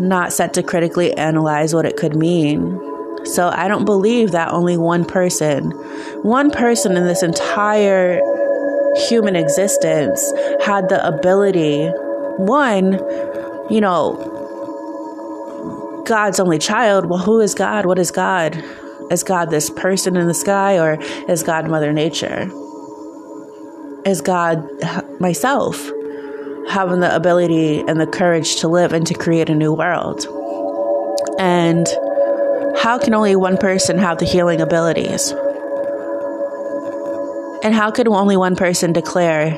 not 0.00 0.32
set 0.32 0.54
to 0.54 0.62
critically 0.62 1.12
analyze 1.14 1.74
what 1.74 1.86
it 1.86 1.96
could 1.96 2.16
mean. 2.16 2.80
So 3.26 3.48
I 3.48 3.68
don't 3.68 3.84
believe 3.84 4.32
that 4.32 4.50
only 4.52 4.76
one 4.76 5.04
person, 5.04 5.70
one 6.22 6.50
person 6.50 6.96
in 6.96 7.04
this 7.04 7.22
entire 7.22 8.20
human 9.08 9.36
existence 9.36 10.32
had 10.62 10.88
the 10.88 11.06
ability, 11.06 11.88
one, 12.36 12.94
you 13.70 13.80
know, 13.80 14.32
God's 16.06 16.38
only 16.38 16.58
child. 16.58 17.06
Well, 17.06 17.18
who 17.18 17.40
is 17.40 17.54
God? 17.54 17.86
What 17.86 17.98
is 17.98 18.10
God? 18.10 18.62
Is 19.10 19.22
God 19.22 19.50
this 19.50 19.70
person 19.70 20.16
in 20.16 20.26
the 20.26 20.34
sky 20.34 20.78
or 20.78 20.98
is 21.28 21.42
God 21.42 21.68
Mother 21.68 21.92
Nature? 21.92 22.50
Is 24.04 24.20
God 24.20 24.68
myself 25.18 25.90
having 26.68 27.00
the 27.00 27.14
ability 27.14 27.80
and 27.80 28.00
the 28.00 28.06
courage 28.06 28.56
to 28.56 28.68
live 28.68 28.92
and 28.92 29.06
to 29.06 29.14
create 29.14 29.48
a 29.48 29.54
new 29.54 29.72
world? 29.72 30.26
And 31.38 31.86
how 32.76 32.98
can 32.98 33.14
only 33.14 33.36
one 33.36 33.56
person 33.56 33.98
have 33.98 34.18
the 34.18 34.26
healing 34.26 34.60
abilities? 34.60 35.32
And 37.62 37.74
how 37.74 37.90
could 37.90 38.08
only 38.08 38.36
one 38.36 38.56
person 38.56 38.92
declare 38.92 39.50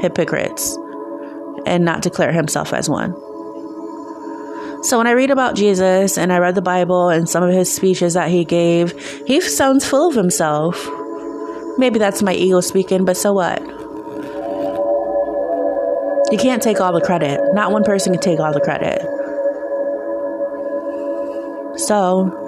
hypocrites 0.00 0.76
and 1.64 1.84
not 1.84 2.02
declare 2.02 2.32
himself 2.32 2.74
as 2.74 2.90
one? 2.90 3.14
So 4.84 4.98
when 4.98 5.06
I 5.06 5.12
read 5.12 5.30
about 5.30 5.56
Jesus 5.56 6.18
and 6.18 6.30
I 6.30 6.36
read 6.36 6.54
the 6.54 6.60
Bible 6.60 7.08
and 7.08 7.26
some 7.26 7.42
of 7.42 7.50
his 7.54 7.74
speeches 7.74 8.12
that 8.12 8.28
he 8.28 8.44
gave, 8.44 8.92
he 9.26 9.40
sounds 9.40 9.86
full 9.86 10.10
of 10.10 10.14
himself. 10.14 10.76
Maybe 11.78 11.98
that's 11.98 12.22
my 12.22 12.34
ego 12.34 12.60
speaking, 12.60 13.06
but 13.06 13.16
so 13.16 13.32
what? 13.32 13.62
You 16.30 16.36
can't 16.38 16.62
take 16.62 16.82
all 16.82 16.92
the 16.92 17.00
credit. 17.00 17.40
Not 17.54 17.72
one 17.72 17.82
person 17.82 18.12
can 18.12 18.20
take 18.20 18.40
all 18.40 18.52
the 18.52 18.60
credit. 18.60 19.00
So, 21.78 22.42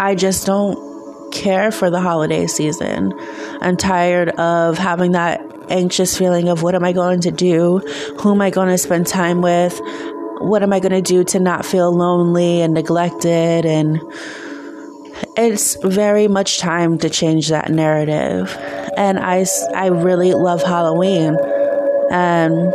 I 0.00 0.16
just 0.16 0.46
don't 0.46 1.32
care 1.32 1.70
for 1.70 1.90
the 1.90 2.00
holiday 2.00 2.48
season. 2.48 3.12
I'm 3.60 3.76
tired 3.76 4.30
of 4.30 4.78
having 4.78 5.12
that 5.12 5.51
anxious 5.72 6.16
feeling 6.16 6.48
of 6.48 6.62
what 6.62 6.74
am 6.74 6.84
I 6.84 6.92
going 6.92 7.20
to 7.22 7.30
do? 7.30 7.78
Who 8.20 8.32
am 8.32 8.40
I 8.40 8.50
going 8.50 8.68
to 8.68 8.78
spend 8.78 9.06
time 9.06 9.42
with? 9.42 9.80
What 10.40 10.62
am 10.62 10.72
I 10.72 10.80
going 10.80 10.92
to 10.92 11.02
do 11.02 11.24
to 11.24 11.40
not 11.40 11.64
feel 11.64 11.92
lonely 11.92 12.60
and 12.60 12.74
neglected? 12.74 13.64
And 13.64 14.00
it's 15.36 15.76
very 15.82 16.28
much 16.28 16.58
time 16.58 16.98
to 16.98 17.10
change 17.10 17.48
that 17.48 17.70
narrative. 17.70 18.56
And 18.96 19.18
I, 19.18 19.46
I 19.74 19.86
really 19.86 20.32
love 20.34 20.62
Halloween. 20.62 21.36
And 22.10 22.72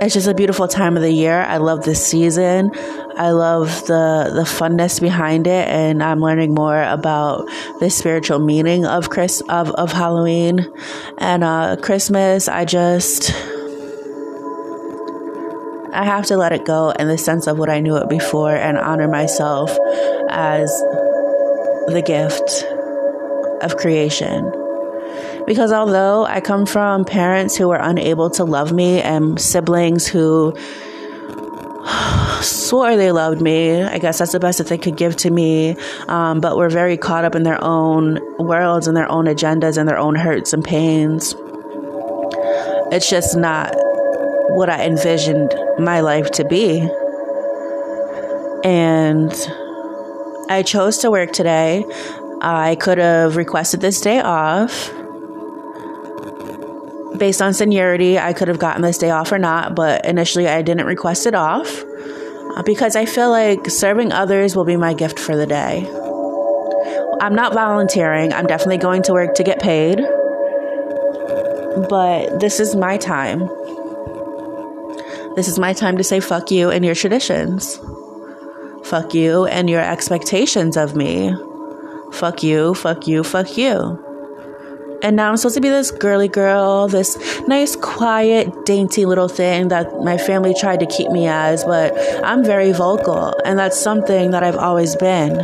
it's 0.00 0.14
just 0.14 0.28
a 0.28 0.34
beautiful 0.34 0.68
time 0.68 0.96
of 0.96 1.02
the 1.02 1.12
year. 1.12 1.40
I 1.40 1.56
love 1.56 1.84
this 1.84 2.04
season. 2.04 2.70
I 3.16 3.30
love 3.30 3.86
the 3.86 4.30
the 4.32 4.42
funness 4.42 5.00
behind 5.00 5.46
it, 5.46 5.68
and 5.68 6.02
I'm 6.02 6.20
learning 6.20 6.54
more 6.54 6.82
about 6.82 7.46
the 7.80 7.90
spiritual 7.90 8.38
meaning 8.38 8.86
of 8.86 9.10
Chris 9.10 9.40
of 9.48 9.70
of 9.72 9.92
Halloween 9.92 10.72
and 11.18 11.42
uh, 11.42 11.76
Christmas. 11.82 12.48
I 12.48 12.64
just 12.64 13.32
I 15.92 16.04
have 16.04 16.26
to 16.26 16.36
let 16.36 16.52
it 16.52 16.64
go 16.64 16.90
in 16.90 17.08
the 17.08 17.18
sense 17.18 17.46
of 17.46 17.58
what 17.58 17.68
I 17.68 17.80
knew 17.80 17.96
it 17.96 18.08
before 18.08 18.54
and 18.54 18.78
honor 18.78 19.08
myself 19.08 19.70
as 20.28 20.70
the 21.88 22.02
gift 22.06 22.64
of 23.62 23.76
creation. 23.76 24.52
Because 25.48 25.72
although 25.72 26.26
I 26.26 26.42
come 26.42 26.66
from 26.66 27.06
parents 27.06 27.56
who 27.56 27.68
were 27.68 27.78
unable 27.80 28.28
to 28.32 28.44
love 28.44 28.70
me 28.70 29.00
and 29.00 29.40
siblings 29.40 30.06
who 30.06 30.54
swore 32.42 32.98
they 32.98 33.12
loved 33.12 33.40
me, 33.40 33.82
I 33.82 33.98
guess 33.98 34.18
that's 34.18 34.32
the 34.32 34.40
best 34.40 34.58
that 34.58 34.66
they 34.66 34.76
could 34.76 34.98
give 34.98 35.16
to 35.16 35.30
me, 35.30 35.74
um, 36.06 36.42
but 36.42 36.58
were 36.58 36.68
very 36.68 36.98
caught 36.98 37.24
up 37.24 37.34
in 37.34 37.44
their 37.44 37.64
own 37.64 38.18
worlds 38.38 38.86
and 38.86 38.94
their 38.94 39.10
own 39.10 39.24
agendas 39.24 39.78
and 39.78 39.88
their 39.88 39.96
own 39.96 40.16
hurts 40.16 40.52
and 40.52 40.62
pains. 40.62 41.34
It's 42.92 43.08
just 43.08 43.34
not 43.34 43.72
what 44.50 44.68
I 44.68 44.84
envisioned 44.84 45.54
my 45.78 46.00
life 46.00 46.30
to 46.32 46.44
be. 46.44 46.80
And 48.64 49.32
I 50.50 50.62
chose 50.62 50.98
to 50.98 51.10
work 51.10 51.32
today. 51.32 51.86
I 52.42 52.76
could 52.78 52.98
have 52.98 53.36
requested 53.36 53.80
this 53.80 54.02
day 54.02 54.20
off 54.20 54.92
based 57.18 57.42
on 57.42 57.52
seniority, 57.52 58.18
I 58.18 58.32
could 58.32 58.48
have 58.48 58.58
gotten 58.58 58.82
this 58.82 58.98
day 58.98 59.10
off 59.10 59.32
or 59.32 59.38
not, 59.38 59.74
but 59.74 60.04
initially 60.04 60.48
I 60.48 60.62
didn't 60.62 60.86
request 60.86 61.26
it 61.26 61.34
off 61.34 61.84
uh, 62.56 62.62
because 62.62 62.96
I 62.96 63.04
feel 63.04 63.30
like 63.30 63.68
serving 63.70 64.12
others 64.12 64.56
will 64.56 64.64
be 64.64 64.76
my 64.76 64.94
gift 64.94 65.18
for 65.18 65.36
the 65.36 65.46
day. 65.46 65.86
I'm 67.20 67.34
not 67.34 67.52
volunteering, 67.52 68.32
I'm 68.32 68.46
definitely 68.46 68.78
going 68.78 69.02
to 69.02 69.12
work 69.12 69.34
to 69.34 69.42
get 69.42 69.60
paid, 69.60 69.98
but 71.88 72.40
this 72.40 72.60
is 72.60 72.76
my 72.76 72.96
time. 72.96 73.40
This 75.34 75.48
is 75.48 75.58
my 75.58 75.72
time 75.72 75.98
to 75.98 76.04
say 76.04 76.20
fuck 76.20 76.50
you 76.50 76.70
and 76.70 76.84
your 76.84 76.94
traditions. 76.94 77.78
Fuck 78.84 79.14
you 79.14 79.46
and 79.46 79.68
your 79.68 79.82
expectations 79.82 80.76
of 80.76 80.96
me. 80.96 81.34
Fuck 82.12 82.42
you, 82.42 82.74
fuck 82.74 83.06
you, 83.06 83.22
fuck 83.22 83.56
you. 83.56 84.07
And 85.02 85.14
now 85.14 85.30
I'm 85.30 85.36
supposed 85.36 85.54
to 85.54 85.60
be 85.60 85.68
this 85.68 85.90
girly 85.92 86.28
girl, 86.28 86.88
this 86.88 87.40
nice, 87.46 87.76
quiet, 87.76 88.66
dainty 88.66 89.06
little 89.06 89.28
thing 89.28 89.68
that 89.68 90.00
my 90.02 90.18
family 90.18 90.54
tried 90.58 90.80
to 90.80 90.86
keep 90.86 91.10
me 91.10 91.28
as, 91.28 91.64
but 91.64 91.96
I'm 92.24 92.44
very 92.44 92.72
vocal, 92.72 93.32
and 93.44 93.58
that's 93.58 93.78
something 93.78 94.32
that 94.32 94.42
I've 94.42 94.56
always 94.56 94.96
been. 94.96 95.38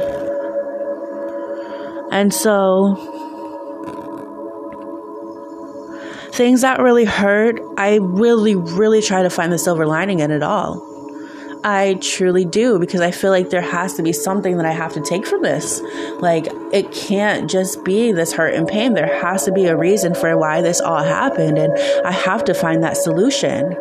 And 2.10 2.34
so, 2.34 2.96
things 6.32 6.62
that 6.62 6.80
really 6.80 7.04
hurt, 7.04 7.60
I 7.76 7.98
really, 8.00 8.56
really 8.56 9.02
try 9.02 9.22
to 9.22 9.30
find 9.30 9.52
the 9.52 9.58
silver 9.58 9.86
lining 9.86 10.18
in 10.18 10.32
it 10.32 10.42
all. 10.42 10.93
I 11.66 11.94
truly 11.94 12.44
do 12.44 12.78
because 12.78 13.00
I 13.00 13.10
feel 13.10 13.30
like 13.30 13.48
there 13.48 13.62
has 13.62 13.94
to 13.94 14.02
be 14.02 14.12
something 14.12 14.58
that 14.58 14.66
I 14.66 14.72
have 14.72 14.92
to 14.92 15.00
take 15.00 15.26
from 15.26 15.40
this. 15.40 15.80
Like, 16.18 16.46
it 16.72 16.92
can't 16.92 17.48
just 17.50 17.82
be 17.84 18.12
this 18.12 18.34
hurt 18.34 18.52
and 18.52 18.68
pain. 18.68 18.92
There 18.92 19.18
has 19.22 19.46
to 19.46 19.52
be 19.52 19.64
a 19.64 19.74
reason 19.74 20.14
for 20.14 20.36
why 20.36 20.60
this 20.60 20.82
all 20.82 21.02
happened. 21.02 21.56
And 21.56 21.72
I 22.06 22.12
have 22.12 22.44
to 22.44 22.54
find 22.54 22.84
that 22.84 22.98
solution. 22.98 23.74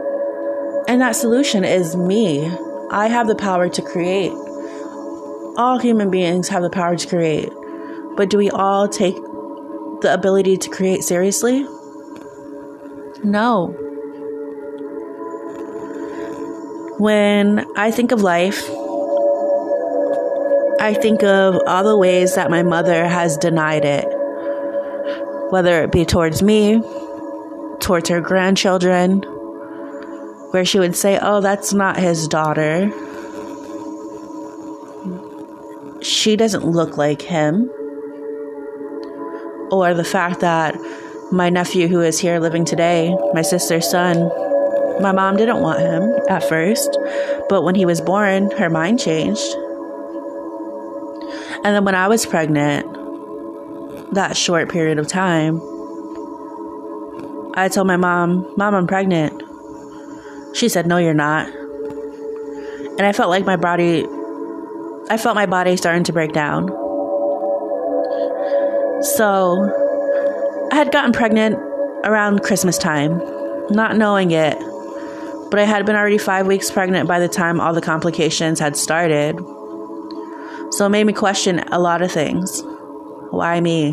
And 0.88 1.02
that 1.02 1.17
solution 1.17 1.65
is 1.65 1.93
me. 1.98 2.50
I 2.89 3.08
have 3.08 3.28
the 3.28 3.36
power 3.36 3.67
to 3.67 3.82
create. 3.82 4.32
All 5.58 5.78
human 5.78 6.10
beings 6.10 6.48
have 6.48 6.63
the 6.63 6.69
power 6.69 6.96
to 6.96 7.08
create. 7.08 7.52
But 8.15 8.30
do 8.30 8.38
we 8.38 8.50
all 8.50 8.88
take 8.88 9.15
the 9.15 10.13
ability 10.13 10.56
to 10.56 10.69
create 10.69 11.04
seriously? 11.04 11.63
No. 13.26 13.83
When 17.00 17.66
I 17.76 17.90
think 17.92 18.12
of 18.12 18.22
life, 18.22 18.70
I 20.80 20.94
think 20.94 21.24
of 21.24 21.60
all 21.66 21.84
the 21.84 21.98
ways 21.98 22.36
that 22.36 22.52
my 22.52 22.62
mother 22.62 23.08
has 23.08 23.38
denied 23.38 23.84
it, 23.84 24.06
whether 25.50 25.84
it 25.84 25.92
be 25.92 26.06
towards 26.06 26.44
me, 26.44 26.82
towards 27.80 28.10
her 28.10 28.22
grandchildren, 28.22 29.22
where 30.52 30.66
she 30.66 30.78
would 30.78 30.96
say, 30.96 31.18
Oh, 31.20 31.42
that's 31.42 31.74
not 31.74 31.98
his 31.98 32.28
daughter. 32.28 32.92
She 36.04 36.36
doesn't 36.36 36.66
look 36.66 36.98
like 36.98 37.24
him. 37.24 37.72
Or 39.72 39.96
the 39.96 40.04
fact 40.04 40.42
that 40.42 40.76
my 41.32 41.50
nephew, 41.50 41.88
who 41.88 42.02
is 42.02 42.20
here 42.20 42.40
living 42.40 42.66
today, 42.66 43.16
my 43.34 43.42
sister's 43.42 43.90
son, 43.90 44.30
my 45.00 45.12
mom 45.12 45.38
didn't 45.38 45.60
want 45.60 45.80
him 45.80 46.14
at 46.30 46.44
first, 46.44 46.98
but 47.50 47.64
when 47.64 47.76
he 47.76 47.86
was 47.86 48.02
born, 48.02 48.52
her 48.52 48.70
mind 48.70 49.00
changed. 49.00 49.56
And 51.64 51.76
then 51.76 51.86
when 51.86 51.96
I 51.96 52.08
was 52.08 52.26
pregnant, 52.26 52.86
that 54.14 54.36
short 54.38 54.70
period 54.70 55.00
of 55.00 55.08
time, 55.08 55.62
I 57.56 57.70
told 57.72 57.88
my 57.88 57.98
mom, 57.98 58.54
Mom, 58.58 58.76
I'm 58.76 58.88
pregnant. 58.88 59.42
She 60.56 60.70
said, 60.70 60.88
No, 60.88 60.98
you're 60.98 61.14
not. 61.14 61.48
And 61.48 63.02
I 63.02 63.12
felt 63.14 63.30
like 63.30 63.46
my 63.46 63.56
body, 63.56 64.06
I 65.10 65.18
felt 65.18 65.36
my 65.36 65.46
body 65.46 65.78
starting 65.78 66.04
to 66.06 66.14
break 66.14 66.34
down. 66.34 66.68
So 69.02 70.68
I 70.72 70.76
had 70.76 70.92
gotten 70.92 71.12
pregnant 71.12 71.56
around 72.04 72.44
Christmas 72.44 72.78
time, 72.78 73.22
not 73.70 73.98
knowing 73.98 74.32
it 74.32 74.58
but 75.54 75.60
I 75.60 75.66
had 75.66 75.86
been 75.86 75.96
already 75.96 76.18
five 76.18 76.48
weeks 76.48 76.72
pregnant 76.72 77.08
by 77.08 77.20
the 77.20 77.28
time 77.28 77.62
all 77.62 77.76
the 77.76 77.80
complications 77.80 78.58
had 78.58 78.76
started. 78.76 79.38
So 80.72 80.88
it 80.88 80.89
made 80.89 81.04
me 81.04 81.13
question 81.13 81.60
a 81.60 81.78
lot 81.78 82.02
of 82.02 82.12
things. 82.12 82.63
Why 83.30 83.62
me? 83.62 83.92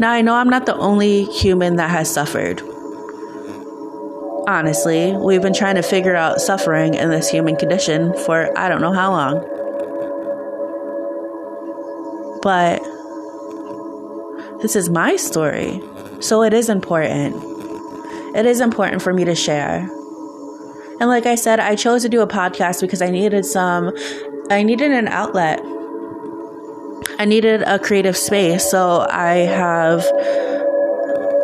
Now 0.00 0.10
I 0.10 0.22
know 0.22 0.34
I'm 0.34 0.48
not 0.48 0.66
the 0.66 0.74
only 0.74 1.22
human 1.26 1.76
that 1.76 1.88
has 1.88 2.12
suffered. 2.12 2.60
Honestly, 4.48 5.12
we've 5.12 5.40
been 5.40 5.54
trying 5.54 5.76
to 5.76 5.82
figure 5.82 6.16
out 6.16 6.40
suffering 6.40 6.94
in 6.94 7.08
this 7.08 7.30
human 7.30 7.54
condition 7.54 8.12
for 8.24 8.50
I 8.58 8.68
don't 8.68 8.80
know 8.80 8.92
how 8.92 9.12
long. 9.12 9.34
But 12.42 12.82
this 14.62 14.74
is 14.74 14.90
my 14.90 15.14
story, 15.14 15.80
so 16.18 16.42
it 16.42 16.52
is 16.52 16.68
important 16.68 17.55
it 18.36 18.46
is 18.46 18.60
important 18.60 19.02
for 19.02 19.12
me 19.12 19.24
to 19.24 19.34
share. 19.34 19.88
And 21.00 21.08
like 21.08 21.26
I 21.26 21.34
said, 21.34 21.60
I 21.60 21.74
chose 21.74 22.02
to 22.02 22.08
do 22.08 22.20
a 22.20 22.26
podcast 22.26 22.80
because 22.80 23.02
I 23.02 23.10
needed 23.10 23.44
some, 23.44 23.92
I 24.50 24.62
needed 24.62 24.92
an 24.92 25.08
outlet. 25.08 25.60
I 27.18 27.24
needed 27.24 27.62
a 27.62 27.78
creative 27.78 28.16
space. 28.16 28.70
So 28.70 29.06
I 29.10 29.36
have 29.36 30.04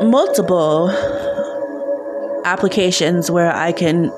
multiple 0.03 0.91
applications 2.45 3.31
where 3.31 3.53
I 3.53 3.73
can 3.73 4.13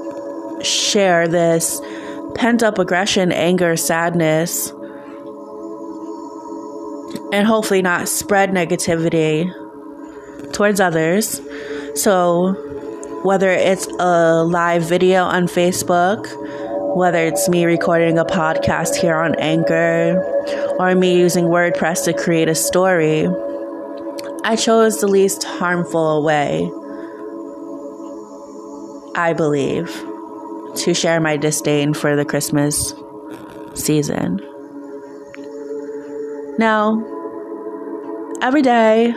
share 0.62 1.28
this 1.28 1.80
pent 2.34 2.62
up 2.62 2.78
aggression, 2.78 3.30
anger, 3.32 3.76
sadness, 3.76 4.70
and 7.32 7.46
hopefully 7.46 7.82
not 7.82 8.08
spread 8.08 8.50
negativity 8.50 9.52
towards 10.52 10.80
others. 10.80 11.40
So, 11.94 12.54
whether 13.22 13.50
it's 13.50 13.86
a 14.00 14.42
live 14.42 14.82
video 14.82 15.22
on 15.22 15.46
Facebook, 15.46 16.26
whether 16.96 17.18
it's 17.18 17.48
me 17.48 17.66
recording 17.66 18.18
a 18.18 18.24
podcast 18.24 18.96
here 18.96 19.14
on 19.14 19.36
Anchor, 19.36 20.20
or 20.80 20.96
me 20.96 21.16
using 21.16 21.44
WordPress 21.44 22.04
to 22.06 22.12
create 22.12 22.48
a 22.48 22.54
story, 22.56 23.28
I 24.42 24.56
chose 24.56 25.00
the 25.00 25.06
least 25.06 25.44
harmful 25.44 26.24
way, 26.24 26.68
I 29.14 29.32
believe, 29.32 29.88
to 30.78 30.94
share 30.94 31.20
my 31.20 31.36
disdain 31.36 31.94
for 31.94 32.16
the 32.16 32.24
Christmas 32.24 32.92
season. 33.74 34.40
Now, 36.58 37.02
every 38.42 38.62
day 38.62 39.14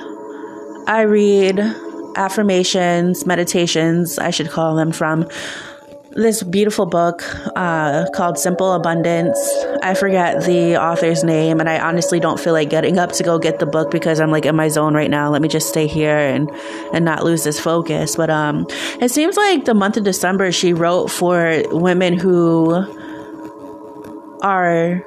I 0.86 1.02
read 1.02 1.87
affirmations, 2.18 3.26
meditations, 3.26 4.20
I 4.20 4.32
should 4.32 4.50
call 4.50 4.76
them, 4.76 4.92
from 4.92 5.28
this 6.18 6.42
beautiful 6.42 6.88
book 6.88 7.24
uh, 7.56 8.10
called 8.10 8.40
Simple 8.40 8.74
Abundance. 8.74 9.38
I 9.84 9.94
forget 9.94 10.46
the 10.46 10.76
author's 10.76 11.24
name, 11.24 11.60
and 11.60 11.70
I 11.70 11.80
honestly 11.80 12.20
don't 12.20 12.40
feel 12.40 12.54
like 12.54 12.70
getting 12.72 12.98
up 12.98 13.12
to 13.14 13.24
go 13.24 13.38
get 13.38 13.60
the 13.60 13.68
book 13.68 13.92
because 13.92 14.20
I'm 14.20 14.32
like 14.32 14.46
in 14.46 14.56
my 14.56 14.68
zone 14.68 14.96
right 14.96 15.12
now. 15.12 15.30
Let 15.30 15.44
me 15.44 15.48
just 15.48 15.70
stay 15.70 15.86
here 15.86 16.18
and 16.18 16.50
and 16.92 17.06
not 17.06 17.24
lose 17.24 17.44
this 17.44 17.60
focus. 17.60 18.16
But 18.16 18.32
um, 18.32 18.66
it 19.00 19.10
seems 19.10 19.38
like 19.38 19.66
the 19.66 19.76
month 19.76 19.96
of 19.96 20.04
December 20.04 20.52
she 20.52 20.74
wrote 20.74 21.10
for 21.12 21.62
women 21.68 22.18
who 22.18 22.74
are 24.42 25.06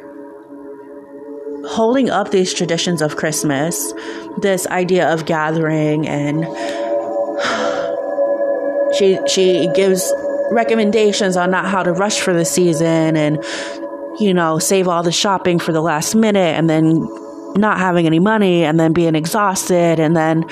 holding 1.66 2.08
up 2.08 2.30
these 2.30 2.54
traditions 2.54 3.02
of 3.02 3.16
Christmas, 3.16 3.92
this 4.38 4.66
idea 4.68 5.12
of 5.12 5.26
gathering 5.26 6.06
and 6.06 6.44
she 9.00 9.18
she 9.26 9.68
gives 9.74 10.12
recommendations 10.50 11.36
on 11.36 11.50
not 11.50 11.64
how 11.66 11.82
to 11.82 11.92
rush 11.92 12.20
for 12.20 12.34
the 12.34 12.44
season 12.44 13.16
and 13.16 13.42
you 14.18 14.34
know 14.34 14.58
save 14.58 14.86
all 14.86 15.02
the 15.02 15.12
shopping 15.12 15.58
for 15.58 15.72
the 15.72 15.80
last 15.80 16.14
minute 16.14 16.54
and 16.56 16.68
then 16.68 17.08
not 17.56 17.78
having 17.78 18.06
any 18.06 18.18
money 18.20 18.64
and 18.64 18.78
then 18.78 18.92
being 18.92 19.14
exhausted 19.14 19.98
and 19.98 20.14
then 20.14 20.44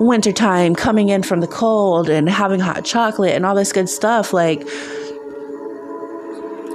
wintertime 0.00 0.74
coming 0.74 1.08
in 1.08 1.22
from 1.22 1.40
the 1.40 1.46
cold 1.46 2.10
and 2.10 2.28
having 2.28 2.60
hot 2.60 2.84
chocolate 2.84 3.34
and 3.34 3.46
all 3.46 3.54
this 3.54 3.72
good 3.72 3.88
stuff 3.88 4.32
like 4.32 4.62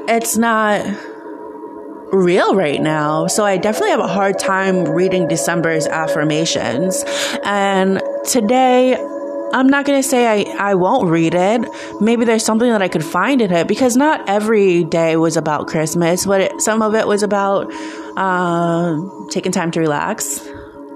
it's 0.10 0.38
not 0.38 0.82
real 2.14 2.56
right 2.56 2.82
now. 2.82 3.28
So 3.28 3.44
I 3.44 3.58
definitely 3.58 3.90
have 3.90 4.00
a 4.00 4.08
hard 4.08 4.40
time 4.40 4.86
reading 4.86 5.28
December's 5.28 5.86
affirmations. 5.88 7.04
And 7.44 8.02
today 8.26 8.96
I'm 9.54 9.68
not 9.68 9.86
going 9.86 10.02
to 10.02 10.08
say 10.08 10.28
I, 10.28 10.72
I 10.72 10.76
won't 10.76 11.10
read 11.10 11.34
it. 11.34 11.68
Maybe 12.02 12.26
there's 12.26 12.44
something 12.44 12.70
that 12.70 12.82
I 12.82 12.88
could 12.88 13.06
find 13.06 13.42
in 13.42 13.52
it 13.52 13.68
because 13.68 13.96
not 13.96 14.28
every 14.28 14.84
day 14.84 15.16
was 15.16 15.38
about 15.38 15.68
Christmas, 15.68 16.26
but 16.26 16.42
it, 16.42 16.62
some 16.62 16.82
of 16.82 16.96
it 16.96 17.08
was 17.08 17.24
about 17.24 17.72
uh, 18.18 19.00
taking 19.30 19.52
time 19.52 19.72
to 19.72 19.80
relax. 19.80 20.46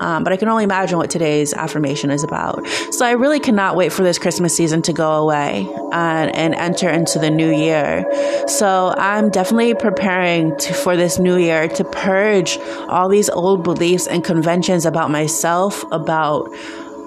Um, 0.01 0.23
but 0.23 0.33
I 0.33 0.37
can 0.37 0.47
only 0.47 0.63
imagine 0.63 0.97
what 0.97 1.11
today's 1.11 1.53
affirmation 1.53 2.09
is 2.09 2.23
about. 2.23 2.67
So 2.89 3.05
I 3.05 3.11
really 3.11 3.39
cannot 3.39 3.75
wait 3.75 3.93
for 3.93 4.01
this 4.01 4.17
Christmas 4.17 4.55
season 4.55 4.81
to 4.83 4.93
go 4.93 5.11
away 5.11 5.67
and, 5.93 6.35
and 6.35 6.55
enter 6.55 6.89
into 6.89 7.19
the 7.19 7.29
new 7.29 7.55
year. 7.55 8.03
So 8.47 8.95
I'm 8.97 9.29
definitely 9.29 9.75
preparing 9.75 10.57
to, 10.57 10.73
for 10.73 10.97
this 10.97 11.19
new 11.19 11.37
year 11.37 11.67
to 11.67 11.83
purge 11.83 12.57
all 12.89 13.09
these 13.09 13.29
old 13.29 13.63
beliefs 13.63 14.07
and 14.07 14.23
conventions 14.23 14.87
about 14.87 15.11
myself, 15.11 15.83
about 15.91 16.51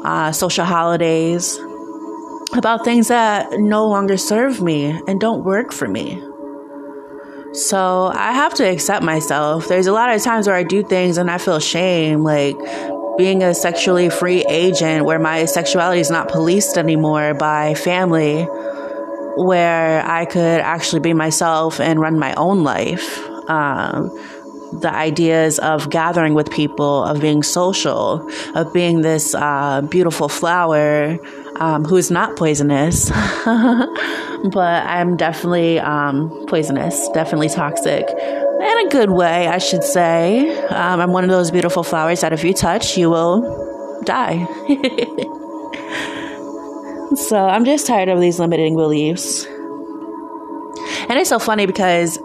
uh, 0.05 0.33
social 0.33 0.65
holidays, 0.65 1.59
about 2.55 2.85
things 2.85 3.09
that 3.09 3.53
no 3.59 3.89
longer 3.89 4.17
serve 4.17 4.61
me 4.61 4.87
and 5.09 5.21
don't 5.21 5.45
work 5.45 5.73
for 5.73 5.89
me. 5.89 6.23
So 7.53 8.11
I 8.13 8.33
have 8.33 8.55
to 8.55 8.69
accept 8.69 9.05
myself. 9.05 9.69
There's 9.69 9.87
a 9.87 9.93
lot 9.93 10.15
of 10.15 10.23
times 10.23 10.47
where 10.47 10.57
I 10.57 10.65
do 10.65 10.83
things 10.83 11.19
and 11.19 11.31
I 11.31 11.39
feel 11.39 11.61
shame, 11.61 12.25
like 12.25 12.57
being 13.17 13.43
a 13.43 13.55
sexually 13.55 14.11
free 14.11 14.45
agent 14.49 15.05
where 15.05 15.21
my 15.21 15.45
sexuality 15.45 16.01
is 16.01 16.11
not 16.11 16.29
policed 16.29 16.77
anymore 16.77 17.35
by 17.35 17.75
family, 17.75 18.43
where 19.37 20.05
I 20.05 20.25
could 20.25 20.61
actually 20.61 21.01
be 21.01 21.13
myself 21.13 21.81
and 21.81 22.01
run 22.01 22.19
my 22.19 22.35
own 22.35 22.65
life. 22.65 23.21
Um, 23.49 24.11
the 24.81 24.93
ideas 24.93 25.59
of 25.59 25.91
gathering 25.91 26.35
with 26.35 26.51
people, 26.51 27.05
of 27.05 27.21
being 27.21 27.43
social, 27.43 28.29
of 28.55 28.73
being 28.73 29.03
this 29.03 29.35
uh, 29.35 29.83
beautiful 29.83 30.29
flower 30.29 31.19
um, 31.57 31.85
who 31.85 31.97
is 31.97 32.11
not 32.11 32.37
poisonous, 32.37 33.11
but 33.45 34.87
I'm 34.87 35.17
definitely 35.17 35.81
um, 35.81 36.47
poisonous, 36.47 37.09
definitely 37.11 37.49
toxic. 37.49 38.09
In 38.09 38.87
a 38.87 38.89
good 38.91 39.11
way, 39.11 39.49
I 39.49 39.59
should 39.59 39.85
say. 39.85 40.59
Um, 40.69 41.01
I'm 41.01 41.13
one 41.13 41.25
of 41.25 41.31
those 41.31 41.51
beautiful 41.51 41.83
flowers 41.83 42.23
that 42.23 42.33
if 42.33 42.45
you 42.45 42.55
touch, 42.55 42.97
you 42.97 43.11
will 43.11 44.01
die. 44.05 44.47
so 47.17 47.47
I'm 47.47 47.65
just 47.65 47.87
tired 47.87 48.09
of 48.09 48.21
these 48.21 48.39
limiting 48.39 48.77
beliefs. 48.77 49.47
And 51.09 51.19
it's 51.19 51.29
so 51.29 51.39
funny 51.39 51.67
because 51.67 52.19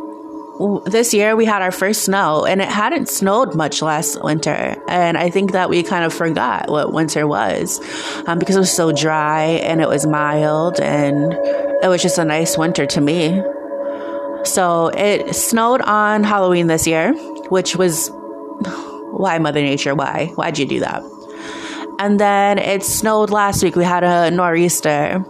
this 0.85 1.13
year 1.13 1.37
we 1.37 1.45
had 1.45 1.61
our 1.61 1.71
first 1.71 2.03
snow 2.03 2.45
and 2.45 2.61
it 2.61 2.67
hadn't 2.67 3.07
snowed 3.07 3.55
much 3.55 3.81
last 3.81 4.21
winter. 4.21 4.75
And 4.89 5.17
i 5.17 5.29
think 5.29 5.53
that 5.53 5.69
we 5.69 5.83
kind 5.83 6.03
of 6.03 6.13
forgot 6.13 6.69
what 6.69 6.91
winter 6.91 7.25
was 7.25 7.79
um, 8.27 8.39
because 8.39 8.55
it 8.55 8.59
was 8.59 8.71
so 8.71 8.91
dry 8.91 9.43
and 9.43 9.81
it 9.81 9.87
was 9.87 10.05
mild 10.05 10.79
and 10.81 11.33
it 11.81 11.87
was 11.87 12.01
just 12.01 12.17
a 12.17 12.25
nice 12.25 12.57
winter 12.57 12.85
to 12.87 13.01
me. 13.01 13.41
So 14.43 14.87
it 14.89 15.33
snowed 15.33 15.81
on 15.81 16.23
halloween 16.23 16.67
this 16.67 16.85
year 16.85 17.13
which 17.49 17.75
was 17.77 18.09
why 19.11 19.37
mother 19.39 19.61
nature? 19.61 19.95
Why? 19.95 20.31
Why'd 20.35 20.59
you 20.59 20.65
do 20.65 20.81
that? 20.81 21.03
And 21.99 22.19
then 22.19 22.57
it 22.57 22.83
snowed 22.83 23.29
last 23.29 23.61
week. 23.61 23.75
We 23.75 23.83
had 23.83 24.03
a 24.03 24.31
nor'easter. 24.31 25.25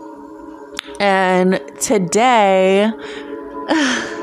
And 1.00 1.60
today 1.80 2.92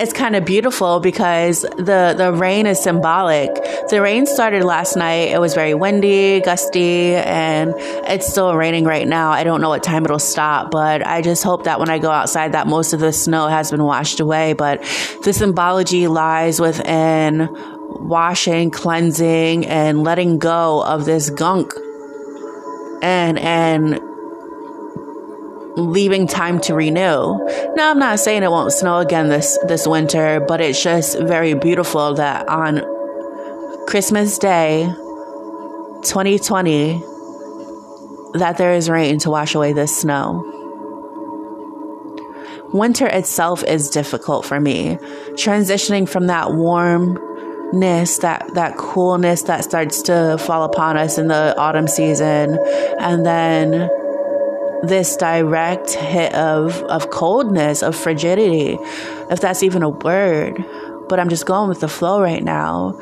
it's 0.00 0.14
kind 0.14 0.34
of 0.34 0.46
beautiful 0.46 0.98
because 0.98 1.60
the 1.60 2.14
the 2.16 2.32
rain 2.32 2.66
is 2.66 2.82
symbolic. 2.82 3.50
The 3.90 4.00
rain 4.00 4.24
started 4.24 4.64
last 4.64 4.96
night. 4.96 5.28
It 5.28 5.40
was 5.40 5.54
very 5.54 5.74
windy, 5.74 6.40
gusty, 6.40 7.14
and 7.14 7.74
it's 7.76 8.26
still 8.26 8.56
raining 8.56 8.84
right 8.84 9.06
now. 9.06 9.30
I 9.30 9.44
don't 9.44 9.60
know 9.60 9.68
what 9.68 9.82
time 9.82 10.04
it'll 10.06 10.18
stop, 10.18 10.70
but 10.70 11.06
I 11.06 11.20
just 11.20 11.44
hope 11.44 11.64
that 11.64 11.78
when 11.78 11.90
I 11.90 11.98
go 11.98 12.10
outside 12.10 12.52
that 12.52 12.66
most 12.66 12.94
of 12.94 13.00
the 13.00 13.12
snow 13.12 13.48
has 13.48 13.70
been 13.70 13.84
washed 13.84 14.20
away, 14.20 14.54
but 14.54 14.80
the 15.22 15.34
symbology 15.34 16.06
lies 16.06 16.60
within 16.60 17.48
washing, 18.00 18.70
cleansing 18.70 19.66
and 19.66 20.02
letting 20.02 20.38
go 20.38 20.82
of 20.82 21.04
this 21.04 21.28
gunk 21.28 21.74
and 23.02 23.38
and 23.38 24.00
leaving 25.76 26.26
time 26.26 26.60
to 26.60 26.74
renew. 26.74 27.38
Now, 27.74 27.90
I'm 27.90 27.98
not 27.98 28.18
saying 28.20 28.42
it 28.42 28.50
won't 28.50 28.72
snow 28.72 28.98
again 28.98 29.28
this, 29.28 29.58
this 29.66 29.86
winter, 29.86 30.40
but 30.40 30.60
it's 30.60 30.82
just 30.82 31.18
very 31.18 31.54
beautiful 31.54 32.14
that 32.14 32.48
on 32.48 32.82
Christmas 33.86 34.38
Day 34.38 34.84
2020 36.04 37.02
that 38.34 38.56
there 38.58 38.72
is 38.74 38.88
rain 38.88 39.18
to 39.20 39.30
wash 39.30 39.54
away 39.54 39.72
this 39.72 39.96
snow. 39.96 40.46
Winter 42.72 43.06
itself 43.06 43.64
is 43.64 43.90
difficult 43.90 44.46
for 44.46 44.60
me. 44.60 44.96
Transitioning 45.32 46.08
from 46.08 46.28
that 46.28 46.54
warmness, 46.54 48.18
that, 48.18 48.48
that 48.54 48.76
coolness 48.76 49.42
that 49.42 49.64
starts 49.64 50.02
to 50.02 50.38
fall 50.38 50.62
upon 50.62 50.96
us 50.96 51.18
in 51.18 51.26
the 51.26 51.56
autumn 51.58 51.88
season, 51.88 52.56
and 53.00 53.26
then 53.26 53.90
this 54.82 55.16
direct 55.16 55.90
hit 55.92 56.34
of, 56.34 56.82
of 56.84 57.10
coldness, 57.10 57.82
of 57.82 57.94
frigidity, 57.94 58.78
if 59.30 59.40
that's 59.40 59.62
even 59.62 59.82
a 59.82 59.88
word. 59.88 60.64
But 61.08 61.18
I'm 61.18 61.28
just 61.28 61.44
going 61.44 61.68
with 61.68 61.80
the 61.80 61.88
flow 61.88 62.22
right 62.22 62.42
now. 62.42 62.92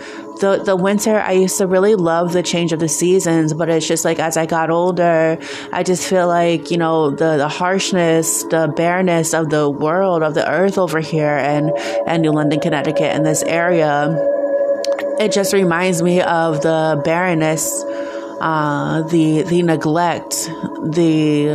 The 0.40 0.62
the 0.64 0.76
winter, 0.76 1.18
I 1.18 1.32
used 1.32 1.58
to 1.58 1.66
really 1.66 1.94
love 1.94 2.32
the 2.32 2.42
change 2.42 2.72
of 2.72 2.78
the 2.78 2.88
seasons, 2.88 3.52
but 3.52 3.68
it's 3.68 3.86
just 3.86 4.04
like 4.04 4.18
as 4.18 4.36
I 4.36 4.46
got 4.46 4.70
older, 4.70 5.36
I 5.72 5.82
just 5.82 6.08
feel 6.08 6.26
like, 6.26 6.70
you 6.70 6.78
know, 6.78 7.10
the, 7.10 7.36
the 7.36 7.48
harshness, 7.48 8.44
the 8.44 8.72
bareness 8.74 9.34
of 9.34 9.50
the 9.50 9.68
world, 9.68 10.22
of 10.22 10.34
the 10.34 10.48
earth 10.48 10.78
over 10.78 11.00
here 11.00 11.36
and, 11.36 11.70
and 12.06 12.22
New 12.22 12.30
London, 12.30 12.60
Connecticut, 12.60 13.14
in 13.14 13.24
this 13.24 13.42
area, 13.42 14.16
it 15.18 15.32
just 15.32 15.52
reminds 15.52 16.00
me 16.00 16.22
of 16.22 16.62
the 16.62 17.02
barrenness 17.04 17.84
uh, 18.40 19.02
the 19.02 19.42
the 19.42 19.62
neglect, 19.62 20.30
the 20.84 21.48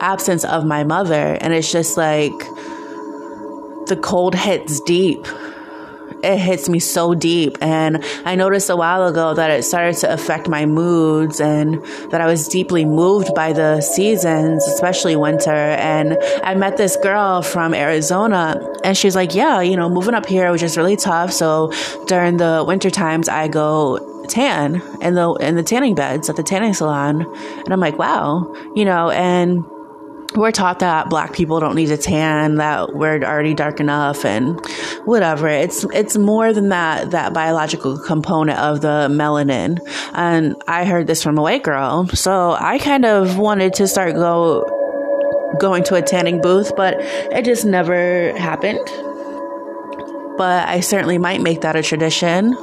absence 0.00 0.44
of 0.44 0.64
my 0.64 0.84
mother, 0.84 1.36
and 1.40 1.52
it's 1.52 1.70
just 1.70 1.96
like 1.96 2.38
the 3.86 3.98
cold 4.02 4.34
hits 4.34 4.80
deep. 4.80 5.26
It 6.22 6.36
hits 6.36 6.68
me 6.68 6.80
so 6.80 7.14
deep, 7.14 7.56
and 7.62 8.04
I 8.26 8.34
noticed 8.34 8.68
a 8.68 8.76
while 8.76 9.06
ago 9.06 9.32
that 9.32 9.50
it 9.50 9.62
started 9.62 9.96
to 10.00 10.12
affect 10.12 10.48
my 10.48 10.66
moods, 10.66 11.40
and 11.40 11.82
that 12.10 12.20
I 12.20 12.26
was 12.26 12.46
deeply 12.46 12.84
moved 12.84 13.34
by 13.34 13.54
the 13.54 13.80
seasons, 13.80 14.66
especially 14.66 15.16
winter. 15.16 15.50
And 15.50 16.18
I 16.44 16.54
met 16.54 16.76
this 16.76 16.96
girl 16.96 17.40
from 17.40 17.72
Arizona, 17.72 18.60
and 18.84 18.96
she's 18.96 19.16
like, 19.16 19.34
"Yeah, 19.34 19.62
you 19.62 19.76
know, 19.76 19.88
moving 19.88 20.14
up 20.14 20.26
here 20.26 20.50
was 20.50 20.60
just 20.60 20.76
really 20.76 20.96
tough. 20.96 21.32
So 21.32 21.72
during 22.06 22.36
the 22.36 22.64
winter 22.66 22.90
times, 22.90 23.28
I 23.28 23.48
go 23.48 24.09
tan 24.30 24.82
in 25.00 25.14
the 25.14 25.32
in 25.34 25.56
the 25.56 25.62
tanning 25.62 25.94
beds 25.94 26.30
at 26.30 26.36
the 26.36 26.42
tanning 26.42 26.72
salon 26.72 27.22
and 27.58 27.72
i'm 27.72 27.80
like 27.80 27.98
wow 27.98 28.54
you 28.74 28.84
know 28.84 29.10
and 29.10 29.64
we're 30.36 30.52
taught 30.52 30.78
that 30.78 31.10
black 31.10 31.32
people 31.32 31.58
don't 31.58 31.74
need 31.74 31.88
to 31.88 31.96
tan 31.96 32.56
that 32.56 32.94
we're 32.94 33.22
already 33.22 33.54
dark 33.54 33.80
enough 33.80 34.24
and 34.24 34.64
whatever. 35.04 35.48
It's 35.48 35.84
it's 35.92 36.16
more 36.16 36.52
than 36.52 36.68
that 36.68 37.10
that 37.10 37.32
biological 37.32 37.98
component 37.98 38.58
of 38.58 38.80
the 38.80 39.08
melanin. 39.10 39.78
And 40.12 40.56
I 40.68 40.84
heard 40.84 41.06
this 41.06 41.22
from 41.22 41.38
a 41.38 41.42
white 41.42 41.62
girl, 41.62 42.06
so 42.08 42.56
I 42.58 42.78
kind 42.78 43.04
of 43.04 43.38
wanted 43.38 43.74
to 43.74 43.88
start 43.88 44.14
go 44.14 44.64
going 45.58 45.82
to 45.84 45.96
a 45.96 46.02
tanning 46.02 46.40
booth, 46.40 46.76
but 46.76 46.96
it 46.98 47.44
just 47.44 47.64
never 47.64 48.36
happened. 48.38 48.78
But 50.36 50.68
I 50.68 50.80
certainly 50.80 51.18
might 51.18 51.40
make 51.40 51.62
that 51.62 51.76
a 51.76 51.82
tradition 51.82 52.56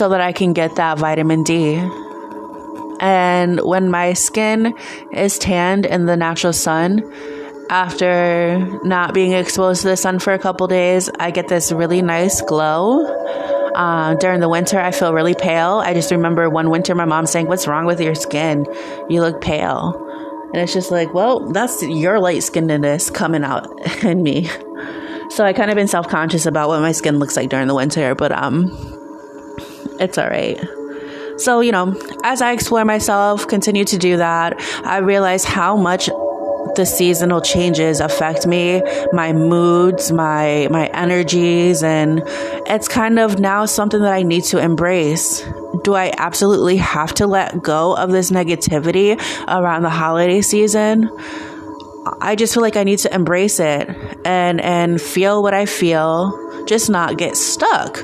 so 0.00 0.08
that 0.08 0.22
I 0.22 0.32
can 0.32 0.54
get 0.54 0.76
that 0.76 0.98
vitamin 0.98 1.42
D. 1.42 1.74
And 3.00 3.60
when 3.60 3.90
my 3.90 4.14
skin 4.14 4.74
is 5.12 5.38
tanned 5.38 5.84
in 5.84 6.06
the 6.06 6.16
natural 6.16 6.54
sun, 6.54 7.02
after 7.68 8.80
not 8.82 9.12
being 9.12 9.32
exposed 9.32 9.82
to 9.82 9.88
the 9.88 9.98
sun 9.98 10.18
for 10.18 10.32
a 10.32 10.38
couple 10.38 10.66
days, 10.68 11.10
I 11.18 11.30
get 11.30 11.48
this 11.48 11.70
really 11.70 12.00
nice 12.00 12.40
glow. 12.40 13.04
Uh, 13.74 14.14
during 14.14 14.40
the 14.40 14.48
winter, 14.48 14.80
I 14.80 14.90
feel 14.90 15.12
really 15.12 15.34
pale. 15.34 15.82
I 15.84 15.92
just 15.92 16.10
remember 16.10 16.48
one 16.48 16.70
winter 16.70 16.94
my 16.94 17.04
mom 17.04 17.26
saying, 17.26 17.46
What's 17.46 17.66
wrong 17.66 17.84
with 17.84 18.00
your 18.00 18.14
skin? 18.14 18.64
You 19.10 19.20
look 19.20 19.42
pale. 19.42 20.02
And 20.54 20.62
it's 20.62 20.72
just 20.72 20.90
like, 20.90 21.12
Well, 21.12 21.52
that's 21.52 21.82
your 21.82 22.20
light 22.20 22.40
skinnedness 22.40 23.12
coming 23.12 23.44
out 23.44 23.68
in 24.02 24.22
me. 24.22 24.48
So 25.28 25.44
I 25.44 25.52
kind 25.52 25.70
of 25.70 25.76
been 25.76 25.88
self 25.88 26.08
conscious 26.08 26.46
about 26.46 26.68
what 26.68 26.80
my 26.80 26.92
skin 26.92 27.18
looks 27.18 27.36
like 27.36 27.50
during 27.50 27.68
the 27.68 27.74
winter, 27.74 28.14
but 28.14 28.32
um, 28.32 28.89
it's 30.00 30.18
all 30.18 30.28
right. 30.28 30.58
So, 31.36 31.60
you 31.60 31.72
know, 31.72 31.98
as 32.22 32.42
I 32.42 32.52
explore 32.52 32.84
myself, 32.84 33.48
continue 33.48 33.84
to 33.86 33.96
do 33.96 34.18
that, 34.18 34.60
I 34.84 34.98
realize 34.98 35.44
how 35.44 35.76
much 35.76 36.10
the 36.76 36.84
seasonal 36.84 37.40
changes 37.40 38.00
affect 38.00 38.46
me, 38.46 38.82
my 39.12 39.32
moods, 39.32 40.12
my 40.12 40.68
my 40.70 40.86
energies 40.88 41.82
and 41.82 42.22
it's 42.66 42.88
kind 42.88 43.18
of 43.18 43.38
now 43.38 43.64
something 43.64 44.00
that 44.02 44.12
I 44.12 44.22
need 44.22 44.44
to 44.44 44.58
embrace. 44.58 45.42
Do 45.82 45.94
I 45.94 46.12
absolutely 46.18 46.76
have 46.76 47.14
to 47.14 47.26
let 47.26 47.62
go 47.62 47.96
of 47.96 48.10
this 48.10 48.30
negativity 48.30 49.18
around 49.48 49.82
the 49.82 49.90
holiday 49.90 50.42
season? 50.42 51.10
I 52.20 52.34
just 52.36 52.54
feel 52.54 52.62
like 52.62 52.76
I 52.76 52.84
need 52.84 52.98
to 53.00 53.14
embrace 53.14 53.60
it 53.60 53.88
and 54.24 54.60
and 54.60 55.00
feel 55.00 55.42
what 55.42 55.54
I 55.54 55.66
feel, 55.66 56.64
just 56.66 56.90
not 56.90 57.18
get 57.18 57.36
stuck. 57.36 58.02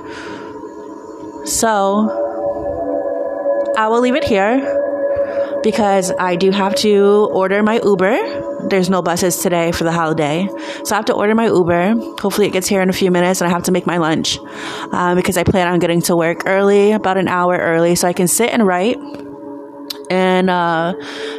So, 1.46 2.24
I 3.76 3.88
will 3.88 4.00
leave 4.00 4.16
it 4.16 4.24
here 4.24 4.58
because 5.62 6.12
I 6.18 6.36
do 6.36 6.50
have 6.50 6.74
to 6.76 7.28
order 7.32 7.62
my 7.62 7.80
Uber. 7.84 8.68
There's 8.68 8.88
no 8.88 9.02
buses 9.02 9.36
today 9.36 9.70
for 9.70 9.84
the 9.84 9.92
holiday. 9.92 10.48
So 10.84 10.94
I 10.94 10.96
have 10.96 11.04
to 11.06 11.12
order 11.12 11.34
my 11.34 11.46
Uber. 11.46 11.94
Hopefully 12.20 12.46
it 12.46 12.52
gets 12.52 12.66
here 12.66 12.80
in 12.80 12.88
a 12.88 12.92
few 12.92 13.10
minutes 13.10 13.40
and 13.40 13.48
I 13.48 13.52
have 13.52 13.64
to 13.64 13.72
make 13.72 13.86
my 13.86 13.98
lunch 13.98 14.38
uh, 14.92 15.14
because 15.14 15.36
I 15.36 15.44
plan 15.44 15.68
on 15.68 15.78
getting 15.78 16.00
to 16.02 16.16
work 16.16 16.46
early, 16.46 16.92
about 16.92 17.18
an 17.18 17.28
hour 17.28 17.56
early, 17.56 17.94
so 17.96 18.08
I 18.08 18.12
can 18.12 18.28
sit 18.28 18.50
and 18.50 18.66
write 18.66 18.96
and 20.10 20.48
uh, 20.48 20.94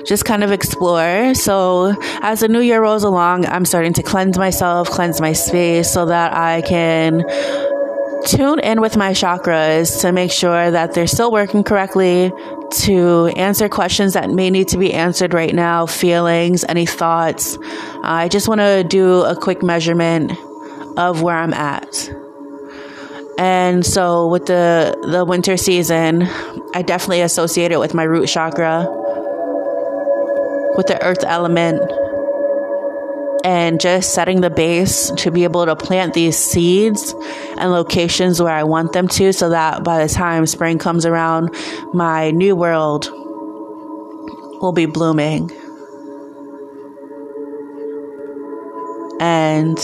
just 0.05 0.25
kind 0.25 0.43
of 0.43 0.51
explore. 0.51 1.33
So, 1.33 1.95
as 2.21 2.41
the 2.41 2.47
new 2.47 2.59
year 2.59 2.81
rolls 2.81 3.03
along, 3.03 3.45
I'm 3.45 3.65
starting 3.65 3.93
to 3.93 4.03
cleanse 4.03 4.37
myself, 4.37 4.89
cleanse 4.89 5.21
my 5.21 5.33
space 5.33 5.91
so 5.91 6.05
that 6.05 6.33
I 6.33 6.61
can 6.61 7.23
tune 8.27 8.59
in 8.59 8.81
with 8.81 8.97
my 8.97 9.11
chakras 9.11 10.01
to 10.01 10.11
make 10.11 10.31
sure 10.31 10.69
that 10.69 10.93
they're 10.93 11.07
still 11.07 11.31
working 11.31 11.63
correctly, 11.63 12.31
to 12.71 13.27
answer 13.37 13.69
questions 13.69 14.13
that 14.13 14.29
may 14.29 14.49
need 14.49 14.67
to 14.67 14.77
be 14.77 14.93
answered 14.93 15.33
right 15.33 15.55
now, 15.55 15.85
feelings, 15.85 16.65
any 16.67 16.85
thoughts. 16.85 17.57
I 18.03 18.27
just 18.27 18.47
want 18.47 18.59
to 18.61 18.83
do 18.83 19.21
a 19.23 19.35
quick 19.35 19.63
measurement 19.63 20.33
of 20.97 21.21
where 21.21 21.37
I'm 21.37 21.53
at. 21.53 22.11
And 23.39 23.85
so 23.85 24.27
with 24.27 24.47
the 24.47 24.97
the 25.09 25.23
winter 25.23 25.57
season, 25.57 26.23
I 26.73 26.81
definitely 26.81 27.21
associate 27.21 27.71
it 27.71 27.79
with 27.79 27.93
my 27.93 28.03
root 28.03 28.27
chakra, 28.27 28.85
with 30.75 30.87
the 30.87 30.99
earth 31.03 31.23
element, 31.23 31.79
and 33.43 33.79
just 33.79 34.13
setting 34.13 34.41
the 34.41 34.49
base 34.49 35.11
to 35.11 35.31
be 35.31 35.43
able 35.43 35.65
to 35.65 35.75
plant 35.75 36.13
these 36.13 36.37
seeds 36.37 37.13
and 37.57 37.71
locations 37.71 38.41
where 38.41 38.53
I 38.53 38.63
want 38.63 38.93
them 38.93 39.07
to 39.09 39.31
so 39.33 39.49
that 39.49 39.83
by 39.83 40.05
the 40.05 40.13
time 40.13 40.45
spring 40.45 40.79
comes 40.79 41.05
around, 41.05 41.55
my 41.93 42.31
new 42.31 42.55
world 42.55 43.09
will 44.61 44.73
be 44.73 44.85
blooming. 44.85 45.51
And 49.19 49.77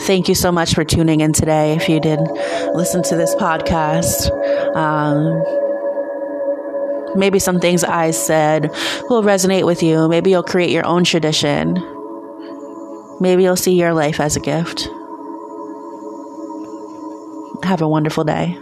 thank 0.00 0.28
you 0.28 0.34
so 0.34 0.52
much 0.52 0.74
for 0.74 0.84
tuning 0.84 1.20
in 1.20 1.32
today. 1.32 1.74
If 1.74 1.88
you 1.88 2.00
did 2.00 2.20
listen 2.74 3.02
to 3.04 3.16
this 3.16 3.34
podcast, 3.34 4.30
um, 4.76 5.42
maybe 7.18 7.38
some 7.38 7.60
things 7.60 7.84
I 7.84 8.12
said 8.12 8.70
will 9.08 9.22
resonate 9.22 9.66
with 9.66 9.82
you. 9.82 10.08
Maybe 10.08 10.30
you'll 10.30 10.42
create 10.42 10.70
your 10.70 10.86
own 10.86 11.04
tradition. 11.04 11.99
Maybe 13.20 13.42
you'll 13.42 13.56
see 13.56 13.74
your 13.74 13.92
life 13.92 14.18
as 14.18 14.36
a 14.36 14.40
gift. 14.40 14.88
Have 17.62 17.82
a 17.82 17.88
wonderful 17.88 18.24
day. 18.24 18.58